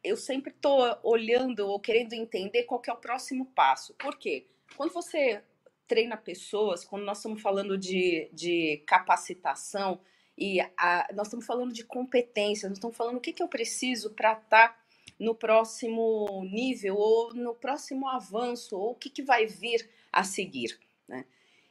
[0.01, 3.93] eu sempre estou olhando ou querendo entender qual que é o próximo passo.
[3.95, 4.47] Por quê?
[4.75, 5.41] Quando você
[5.87, 9.99] treina pessoas, quando nós estamos falando de, de capacitação,
[10.37, 14.11] e a, nós estamos falando de competência, nós estamos falando o que, que eu preciso
[14.11, 14.85] para estar tá
[15.19, 20.77] no próximo nível ou no próximo avanço ou o que, que vai vir a seguir,
[21.07, 21.25] né?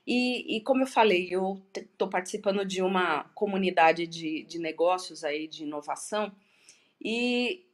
[0.07, 5.49] E, e como eu falei, eu estou participando de uma comunidade de, de negócios aí,
[5.49, 6.31] de inovação,
[7.01, 7.67] e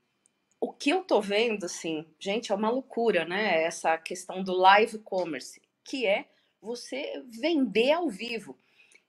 [0.60, 3.62] o que eu tô vendo, assim, gente, é uma loucura, né?
[3.62, 6.28] Essa questão do live commerce, que é
[6.60, 8.58] você vender ao vivo.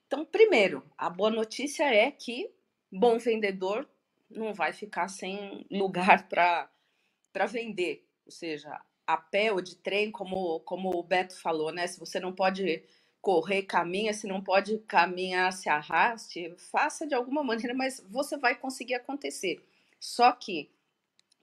[0.06, 2.50] Então, primeiro, a boa notícia é que
[2.90, 3.88] bom vendedor
[4.30, 8.06] não vai ficar sem lugar para vender.
[8.24, 11.86] Ou seja, a pé ou de trem, como, como o Beto falou, né?
[11.86, 12.82] Se você não pode
[13.20, 18.54] correr, caminha, se não pode caminhar, se arraste, faça de alguma maneira, mas você vai
[18.54, 19.62] conseguir acontecer.
[20.00, 20.70] Só que,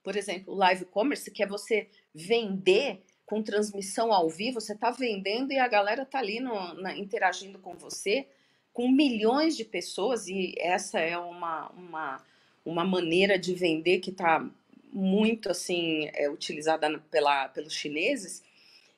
[0.02, 5.52] por exemplo, live commerce, que é você vender com transmissão ao vivo, você está vendendo
[5.52, 8.26] e a galera está ali no, na, interagindo com você,
[8.72, 12.24] com milhões de pessoas, e essa é uma, uma,
[12.64, 14.44] uma maneira de vender que está
[14.92, 18.42] muito assim é, utilizada pela, pelos chineses,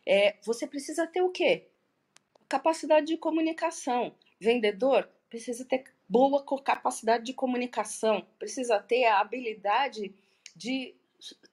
[0.07, 1.67] é, você precisa ter o quê?
[2.49, 4.15] Capacidade de comunicação.
[4.41, 10.13] Vendedor precisa ter boa capacidade de comunicação, precisa ter a habilidade
[10.55, 10.95] de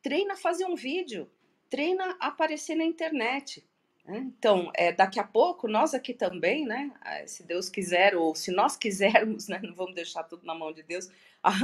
[0.01, 1.29] treina fazer um vídeo,
[1.69, 3.65] treina aparecer na internet.
[4.05, 4.17] Né?
[4.17, 6.91] Então, é, daqui a pouco, nós aqui também, né?
[7.01, 9.59] Ah, se Deus quiser, ou se nós quisermos, né?
[9.63, 11.09] Não vamos deixar tudo na mão de Deus,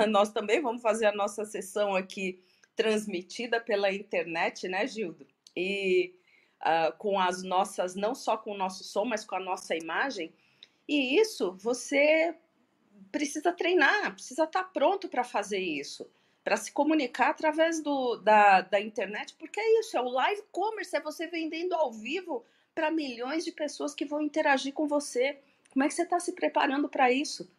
[0.09, 2.39] nós também vamos fazer a nossa sessão aqui
[2.75, 5.25] transmitida pela internet, né, Gildo?
[5.55, 6.13] E
[6.61, 10.33] uh, com as nossas, não só com o nosso som, mas com a nossa imagem.
[10.87, 12.35] E isso você
[13.11, 16.07] precisa treinar, precisa estar pronto para fazer isso,
[16.45, 20.95] para se comunicar através do, da, da internet, porque é isso, é o live commerce,
[20.95, 25.39] é você vendendo ao vivo para milhões de pessoas que vão interagir com você.
[25.71, 27.51] Como é que você está se preparando para isso?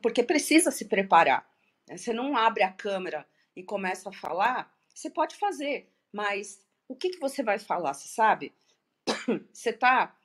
[0.00, 1.46] Porque precisa se preparar.
[1.86, 1.98] Né?
[1.98, 7.10] Você não abre a câmera e começa a falar, você pode fazer, mas o que,
[7.10, 8.54] que você vai falar, você sabe?
[9.52, 10.16] Você está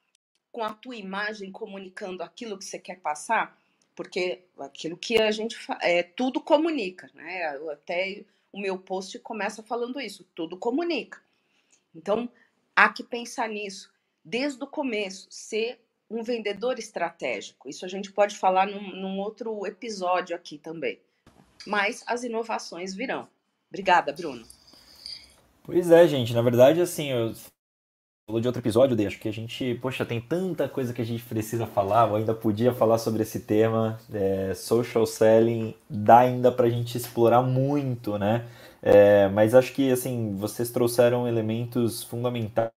[0.51, 3.60] com a tua imagem comunicando aquilo que você quer passar?
[3.95, 7.45] Porque aquilo que a gente é tudo comunica, né?
[7.71, 11.21] Até o meu post começa falando isso, tudo comunica.
[11.95, 12.29] Então,
[12.75, 13.91] há que pensar nisso
[14.23, 15.79] desde o começo, ser
[16.09, 17.69] um vendedor estratégico.
[17.69, 20.99] Isso a gente pode falar num, num outro episódio aqui também
[21.65, 23.27] mas as inovações virão.
[23.69, 24.45] Obrigada, Bruno.
[25.63, 26.33] Pois é, gente.
[26.33, 27.33] Na verdade, assim, eu
[28.31, 31.21] falou de outro episódio, deixo que a gente, poxa, tem tanta coisa que a gente
[31.23, 36.67] precisa falar, eu ainda podia falar sobre esse tema, é, social selling, dá ainda para
[36.67, 38.45] a gente explorar muito, né?
[38.81, 42.71] É, mas acho que, assim, vocês trouxeram elementos fundamentais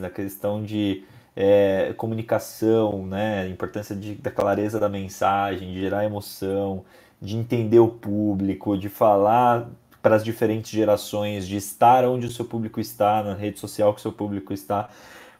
[0.00, 1.04] na questão de
[1.36, 3.48] é, comunicação, né?
[3.48, 6.84] Importância de, da clareza da mensagem, de gerar emoção,
[7.22, 9.68] de entender o público, de falar
[10.06, 13.98] para as diferentes gerações, de estar onde o seu público está, na rede social que
[13.98, 14.88] o seu público está.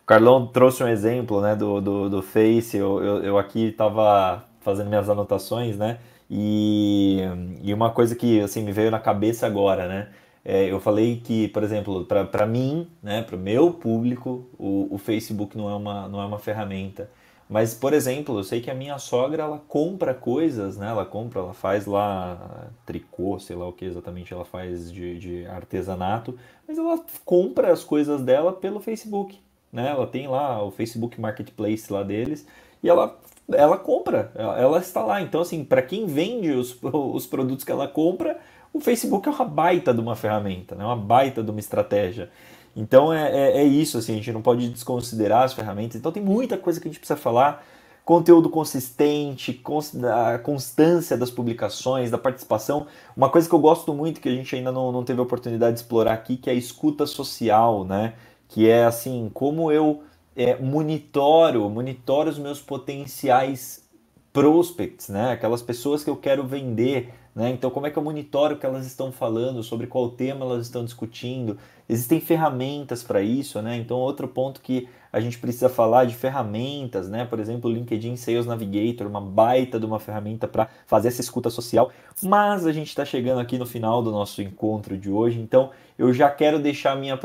[0.03, 4.45] O Carlão trouxe um exemplo né, do, do, do Face, eu, eu, eu aqui estava
[4.61, 5.99] fazendo minhas anotações, né?
[6.29, 7.21] E,
[7.63, 10.09] e uma coisa que assim, me veio na cabeça agora, né?
[10.45, 14.99] É, eu falei que, por exemplo, para mim, né, para o meu público, o, o
[14.99, 17.09] Facebook não é, uma, não é uma ferramenta.
[17.49, 20.89] Mas, por exemplo, eu sei que a minha sogra, ela compra coisas, né?
[20.89, 25.47] Ela compra, ela faz lá tricô, sei lá o que exatamente ela faz de, de
[25.47, 26.37] artesanato,
[26.67, 29.39] mas ela compra as coisas dela pelo Facebook,
[29.73, 29.91] né?
[29.91, 32.45] Ela tem lá o Facebook Marketplace lá deles
[32.83, 33.17] e ela,
[33.53, 35.23] ela compra, ela, está lá.
[35.23, 38.41] Então, assim, para quem vende os, os produtos que ela compra,
[38.73, 40.85] o Facebook é uma baita de uma ferramenta, né?
[40.85, 42.29] Uma baita de uma estratégia.
[42.77, 45.97] Então é, é, é, isso, assim, a gente não pode desconsiderar as ferramentas.
[45.97, 47.65] Então tem muita coisa que a gente precisa falar.
[48.05, 49.61] Conteúdo consistente,
[50.05, 52.87] a constância das publicações, da participação.
[53.17, 55.75] Uma coisa que eu gosto muito, que a gente ainda não, não teve a oportunidade
[55.75, 58.13] de explorar aqui, que é a escuta social, né?
[58.47, 60.05] Que é assim, como eu
[60.37, 63.85] é, monitoro, monitoro os meus potenciais
[64.33, 65.33] prospects, né?
[65.33, 67.51] Aquelas pessoas que eu quero vender, né?
[67.51, 70.65] Então, como é que eu monitoro o que elas estão falando, sobre qual tema elas
[70.65, 71.59] estão discutindo?
[71.87, 73.77] Existem ferramentas para isso, né?
[73.77, 77.27] Então, outro ponto que a gente precisa falar de ferramentas, né?
[77.27, 81.51] Por exemplo, o LinkedIn Sales Navigator, uma baita de uma ferramenta para fazer essa escuta
[81.51, 81.93] social.
[82.23, 86.15] Mas a gente está chegando aqui no final do nosso encontro de hoje, então eu
[86.15, 87.19] já quero deixar a minha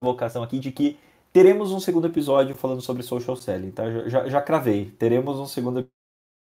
[0.00, 0.98] provocação aqui de que
[1.34, 3.90] teremos um segundo episódio falando sobre social selling, tá?
[3.90, 4.86] Já, já, já cravei.
[4.98, 5.86] Teremos um segundo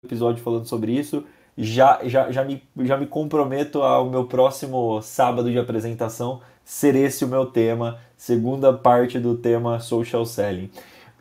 [0.03, 1.23] episódio falando sobre isso
[1.57, 7.25] já, já, já, me, já me comprometo ao meu próximo sábado de apresentação ser esse
[7.25, 10.69] o meu tema, segunda parte do tema social selling.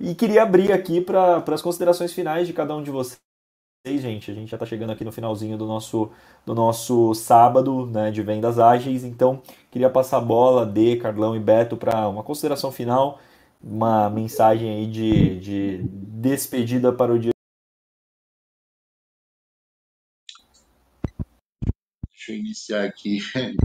[0.00, 3.18] E queria abrir aqui para as considerações finais de cada um de vocês,
[3.84, 4.30] gente.
[4.30, 6.10] A gente já está chegando aqui no finalzinho do nosso,
[6.46, 11.40] do nosso sábado né, de vendas ágeis, então queria passar a bola, de Carlão e
[11.40, 13.18] Beto, para uma consideração final,
[13.62, 17.31] uma mensagem aí de, de despedida para o dia
[22.22, 23.18] Deixa eu iniciar aqui.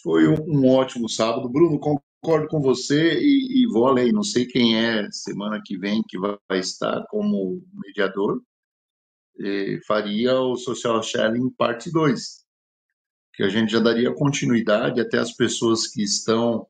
[0.00, 1.48] foi um, um ótimo sábado.
[1.48, 4.12] Bruno, concordo com você e, e, vou além.
[4.12, 8.40] Não sei quem é semana que vem que vai, vai estar como mediador.
[9.40, 12.44] E faria o Social Sharing parte 2,
[13.34, 16.64] que a gente já daria continuidade até as pessoas que estão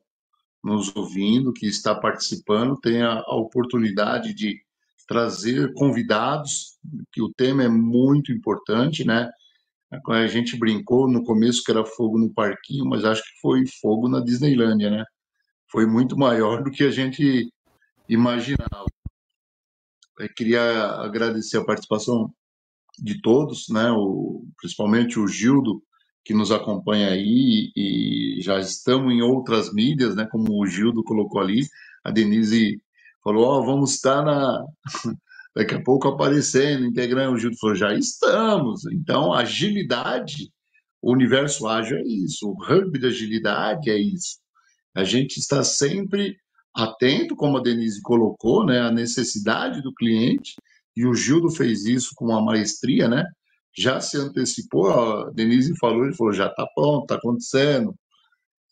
[0.63, 4.59] nos ouvindo, que está participando, tenha a oportunidade de
[5.07, 6.79] trazer convidados,
[7.11, 9.29] que o tema é muito importante, né?
[10.07, 14.09] A gente brincou no começo que era fogo no parquinho, mas acho que foi fogo
[14.09, 15.03] na Disneylândia, né?
[15.71, 17.51] Foi muito maior do que a gente
[18.07, 18.85] imaginava.
[20.19, 22.33] Eu queria agradecer a participação
[22.99, 23.91] de todos, né?
[23.91, 25.81] O, principalmente o Gildo,
[26.23, 30.27] que nos acompanha aí e já estamos em outras mídias, né?
[30.31, 31.61] Como o Gildo colocou ali,
[32.03, 32.81] a Denise
[33.23, 34.65] falou, ó, oh, vamos estar na
[35.55, 38.85] daqui a pouco aparecendo, integrando o Gildo falou, já estamos.
[38.85, 40.51] Então, agilidade,
[41.01, 44.37] o universo ágil é isso, o hub da agilidade é isso.
[44.95, 46.37] A gente está sempre
[46.75, 50.55] atento, como a Denise colocou, né, à necessidade do cliente,
[50.95, 53.25] e o Gildo fez isso com uma maestria, né?
[53.75, 57.95] Já se antecipou, a Denise falou, ele falou, já está pronto, está acontecendo.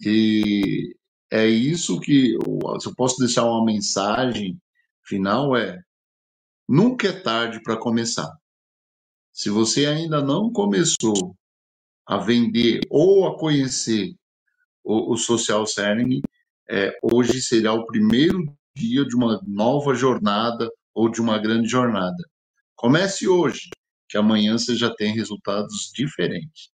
[0.05, 0.95] E
[1.31, 2.37] é isso que,
[2.79, 4.57] se eu posso deixar uma mensagem
[5.03, 5.81] final, é
[6.71, 8.31] nunca é tarde para começar.
[9.33, 11.35] Se você ainda não começou
[12.05, 14.15] a vender ou a conhecer
[14.81, 16.21] o, o social selling,
[16.69, 22.23] é, hoje será o primeiro dia de uma nova jornada ou de uma grande jornada.
[22.73, 23.69] Comece hoje,
[24.07, 26.69] que amanhã você já tem resultados diferentes.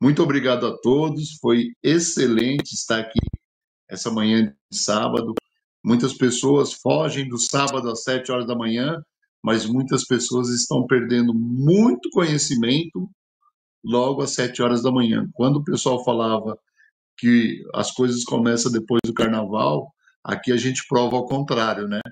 [0.00, 3.20] Muito obrigado a todos, foi excelente estar aqui
[3.88, 5.32] essa manhã de sábado.
[5.82, 9.00] Muitas pessoas fogem do sábado às sete horas da manhã,
[9.48, 13.08] mas muitas pessoas estão perdendo muito conhecimento
[13.82, 15.26] logo às sete horas da manhã.
[15.32, 16.58] Quando o pessoal falava
[17.16, 19.90] que as coisas começam depois do carnaval,
[20.22, 22.02] aqui a gente prova ao contrário, né?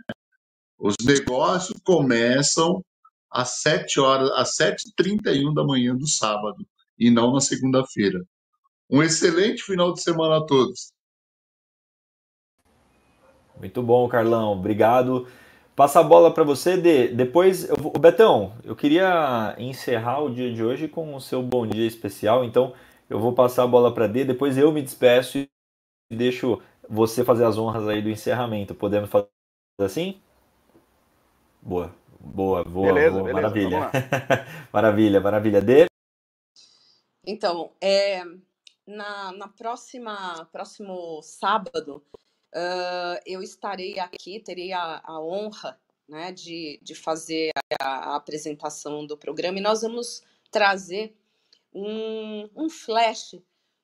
[0.78, 2.82] Os negócios começam
[3.30, 6.66] às 7 horas, às 7h31 da manhã do sábado,
[6.99, 8.24] e não na segunda-feira.
[8.89, 10.91] Um excelente final de semana a todos.
[13.59, 14.53] Muito bom, Carlão.
[14.53, 15.28] Obrigado.
[15.76, 20.50] Passa a bola para você, de depois, eu, o Betão, eu queria encerrar o dia
[20.50, 22.72] de hoje com o seu bom dia especial, então
[23.10, 27.44] eu vou passar a bola para D, depois eu me despeço e deixo você fazer
[27.44, 28.74] as honras aí do encerramento.
[28.74, 29.28] Podemos fazer
[29.78, 30.18] assim?
[31.60, 33.90] Boa, boa, boa, beleza, boa beleza, maravilha.
[34.72, 35.60] maravilha, maravilha.
[35.60, 35.84] D?
[37.22, 38.24] Então, é,
[38.86, 42.02] na, na próxima, próximo sábado,
[42.57, 45.78] uh, eu estarei aqui, terei a, a honra
[46.09, 47.50] né, de, de fazer
[47.80, 51.14] a, a apresentação do programa e nós vamos trazer
[51.72, 53.36] um, um flash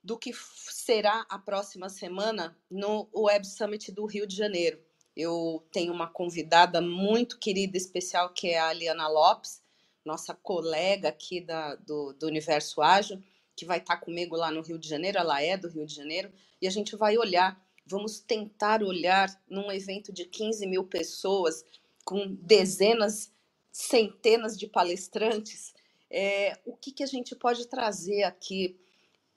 [0.03, 4.81] do que será a próxima semana no Web Summit do Rio de Janeiro.
[5.15, 9.63] Eu tenho uma convidada muito querida, especial, que é a Aliana Lopes,
[10.05, 13.23] nossa colega aqui da, do, do Universo Ágil,
[13.55, 15.19] que vai estar comigo lá no Rio de Janeiro.
[15.19, 19.71] Ela é do Rio de Janeiro, e a gente vai olhar, vamos tentar olhar num
[19.71, 21.65] evento de 15 mil pessoas,
[22.05, 23.33] com dezenas,
[23.71, 25.75] centenas de palestrantes,
[26.11, 28.79] é, o que, que a gente pode trazer aqui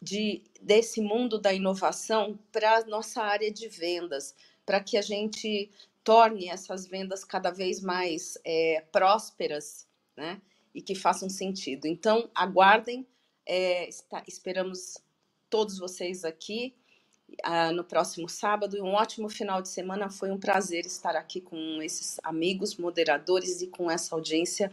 [0.02, 4.36] de, desse mundo da inovação para a nossa área de vendas,
[4.66, 5.72] para que a gente
[6.04, 10.42] torne essas vendas cada vez mais é, prósperas né,
[10.74, 11.88] e que façam sentido.
[11.88, 13.08] Então, aguardem,
[13.46, 14.98] é, está, esperamos
[15.50, 16.76] todos vocês aqui
[17.74, 20.10] no próximo sábado e um ótimo final de semana.
[20.10, 24.72] Foi um prazer estar aqui com esses amigos, moderadores e com essa audiência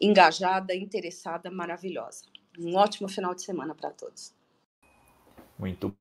[0.00, 2.24] engajada, interessada, maravilhosa.
[2.58, 4.34] Um ótimo final de semana para todos.
[5.58, 5.94] Muito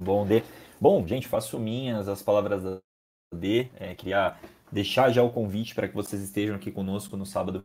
[0.00, 0.42] bom, Dê.
[0.80, 2.80] Bom, gente, faço minhas as palavras da
[3.34, 3.68] Dê.
[3.76, 4.36] É, queria
[4.70, 7.64] deixar já o convite para que vocês estejam aqui conosco no sábado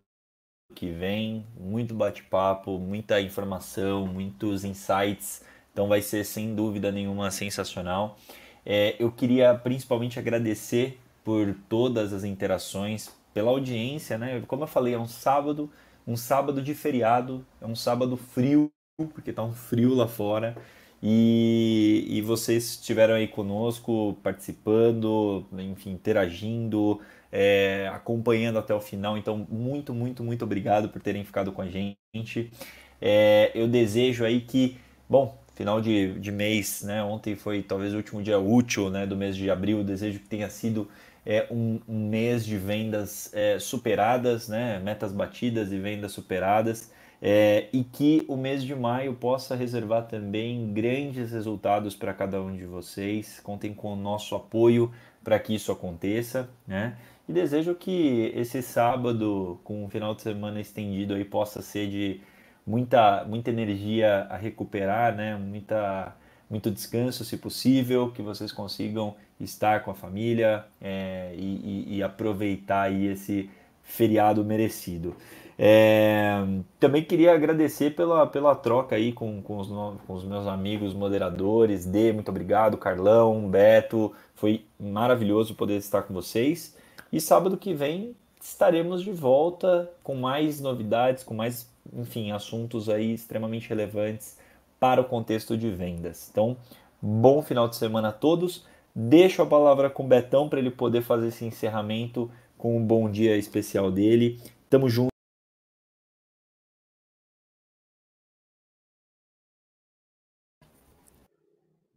[0.74, 1.45] que vem.
[1.55, 5.43] Muito bate-papo, muita informação, muitos insights.
[5.78, 8.17] Então vai ser sem dúvida nenhuma sensacional.
[8.65, 14.41] É, eu queria principalmente agradecer por todas as interações, pela audiência, né?
[14.47, 15.69] Como eu falei, é um sábado,
[16.07, 18.71] um sábado de feriado, é um sábado frio,
[19.13, 20.57] porque tá um frio lá fora.
[21.03, 26.99] E, e vocês estiveram aí conosco, participando, enfim, interagindo,
[27.32, 29.15] é, acompanhando até o final.
[29.15, 32.51] Então, muito, muito, muito obrigado por terem ficado com a gente.
[32.99, 34.75] É, eu desejo aí que,
[35.07, 37.03] bom, final de, de mês, né?
[37.03, 39.84] Ontem foi talvez o último dia útil né, do mês de abril.
[39.84, 40.88] Desejo que tenha sido
[41.26, 46.91] é, um, um mês de vendas é, superadas, né, metas batidas e vendas superadas.
[47.22, 52.55] é, e que o mês de maio possa reservar também grandes resultados para cada um
[52.55, 53.39] de vocês.
[53.39, 54.91] Contem com o nosso apoio
[55.24, 56.95] para que isso aconteça, né?
[57.28, 62.22] E desejo que esse sábado, com um final de semana estendido aí, possa ser de
[62.68, 65.38] muita, muita energia a recuperar, né?
[65.38, 66.13] Muita,
[66.49, 72.03] muito descanso, se possível, que vocês consigam estar com a família é, e, e, e
[72.03, 73.49] aproveitar aí esse
[73.82, 75.15] feriado merecido.
[75.59, 76.45] É,
[76.80, 79.68] também queria agradecer pela, pela troca aí com, com, os,
[80.05, 81.86] com os meus amigos moderadores.
[81.86, 84.13] Dê, muito obrigado, Carlão, Beto.
[84.36, 86.76] Foi maravilhoso poder estar com vocês.
[87.11, 93.13] E sábado que vem estaremos de volta com mais novidades, com mais, enfim, assuntos aí
[93.13, 94.38] extremamente relevantes
[94.79, 96.29] para o contexto de vendas.
[96.29, 96.57] Então,
[97.01, 98.65] bom final de semana a todos.
[98.95, 103.09] Deixo a palavra com o Betão para ele poder fazer esse encerramento com um bom
[103.09, 104.39] dia especial dele.
[104.69, 105.09] Tamo junto.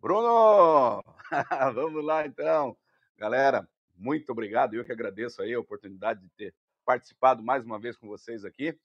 [0.00, 1.02] Bruno!
[1.74, 2.76] Vamos lá então.
[3.16, 4.74] Galera, muito obrigado.
[4.74, 8.76] Eu que agradeço aí a oportunidade de ter participado mais uma vez com vocês aqui.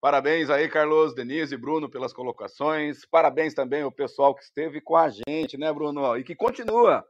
[0.00, 3.04] Parabéns aí, Carlos, Denise e Bruno, pelas colocações.
[3.04, 6.16] Parabéns também ao pessoal que esteve com a gente, né, Bruno?
[6.16, 7.04] E que continua.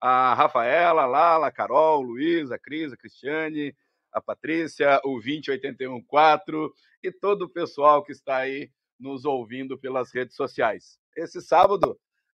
[0.00, 3.74] A Rafaela, a Lala, a Carol, Luiz, a Cris, a Cristiane,
[4.12, 6.72] a Patrícia, o 20814
[7.02, 10.98] e todo o pessoal que está aí nos ouvindo pelas redes sociais.
[11.16, 11.98] Esse sábado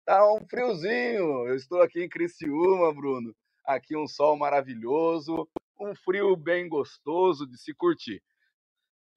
[0.09, 1.47] Tá um friozinho.
[1.47, 3.37] Eu estou aqui em Criciúma, Bruno.
[3.63, 5.47] Aqui um sol maravilhoso,
[5.79, 8.23] um frio bem gostoso de se curtir.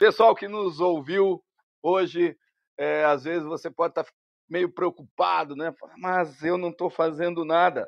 [0.02, 1.44] Pessoal que nos ouviu
[1.80, 2.36] hoje,
[2.76, 4.12] é, às vezes você pode estar tá
[4.50, 5.72] meio preocupado, né?
[5.96, 7.88] Mas eu não estou fazendo nada.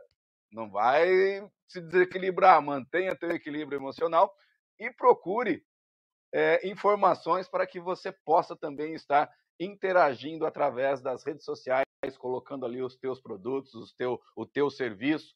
[0.52, 1.10] Não vai
[1.68, 2.62] se desequilibrar.
[2.62, 4.32] Mantenha teu equilíbrio emocional
[4.80, 5.66] e procure
[6.32, 9.28] é, informações para que você possa também estar
[9.60, 11.84] interagindo através das redes sociais
[12.20, 15.36] colocando ali os teus produtos, os teu, o teu serviço,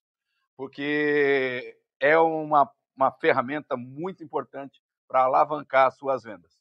[0.55, 6.56] porque é uma, uma ferramenta muito importante para alavancar as suas vendas.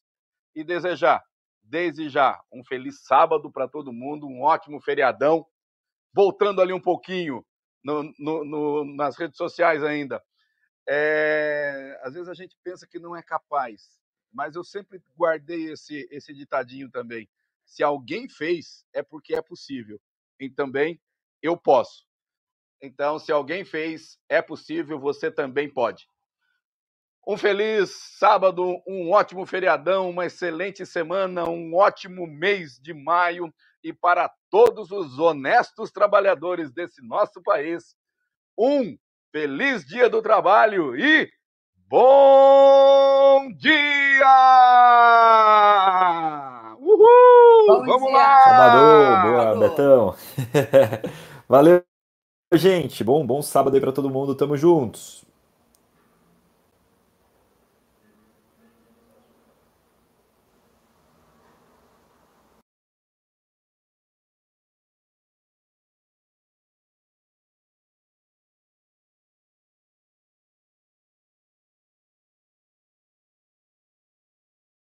[0.57, 1.23] E desejar,
[1.63, 5.47] desde já, um feliz sábado para todo mundo, um ótimo feriadão.
[6.13, 7.47] Voltando ali um pouquinho
[7.85, 10.21] no, no, no, nas redes sociais ainda.
[10.89, 14.01] É, às vezes a gente pensa que não é capaz,
[14.33, 17.29] mas eu sempre guardei esse, esse ditadinho também.
[17.65, 20.01] Se alguém fez, é porque é possível.
[20.41, 21.01] E também
[21.43, 22.07] eu posso.
[22.81, 26.09] Então, se alguém fez, é possível, você também pode.
[27.27, 33.53] Um feliz sábado, um ótimo feriadão, uma excelente semana, um ótimo mês de maio
[33.83, 37.97] e para todos os honestos trabalhadores desse nosso país,
[38.59, 38.97] um
[39.33, 41.31] feliz dia do trabalho e
[41.89, 44.27] bom dia!
[46.81, 47.07] Uhul!
[47.67, 48.13] Bom Vamos dia.
[48.13, 48.37] lá!
[48.37, 50.17] Sábado, boa, Betão.
[51.49, 51.85] Valeu,
[52.55, 53.05] gente.
[53.05, 54.37] Bom, bom sábado aí para todo mundo.
[54.37, 55.26] Tamo juntos.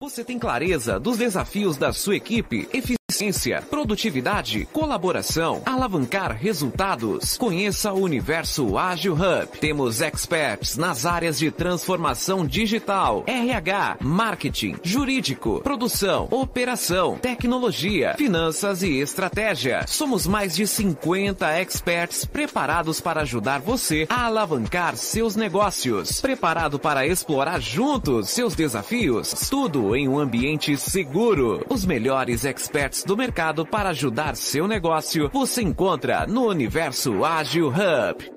[0.06, 2.70] Você tem clareza dos desafios da sua equipe?
[3.16, 7.38] Eficiência, produtividade, colaboração, alavancar resultados.
[7.38, 9.48] Conheça o Universo Ágil Hub.
[9.60, 19.00] Temos experts nas áreas de transformação digital, RH, marketing, jurídico, produção, operação, tecnologia, finanças e
[19.00, 19.86] estratégia.
[19.88, 26.20] Somos mais de 50 experts preparados para ajudar você a alavancar seus negócios.
[26.20, 29.32] Preparado para explorar juntos seus desafios?
[29.48, 31.64] Tudo em um ambiente seguro.
[31.70, 38.35] Os melhores experts do mercado para ajudar seu negócio, você encontra no Universo Ágil Hub.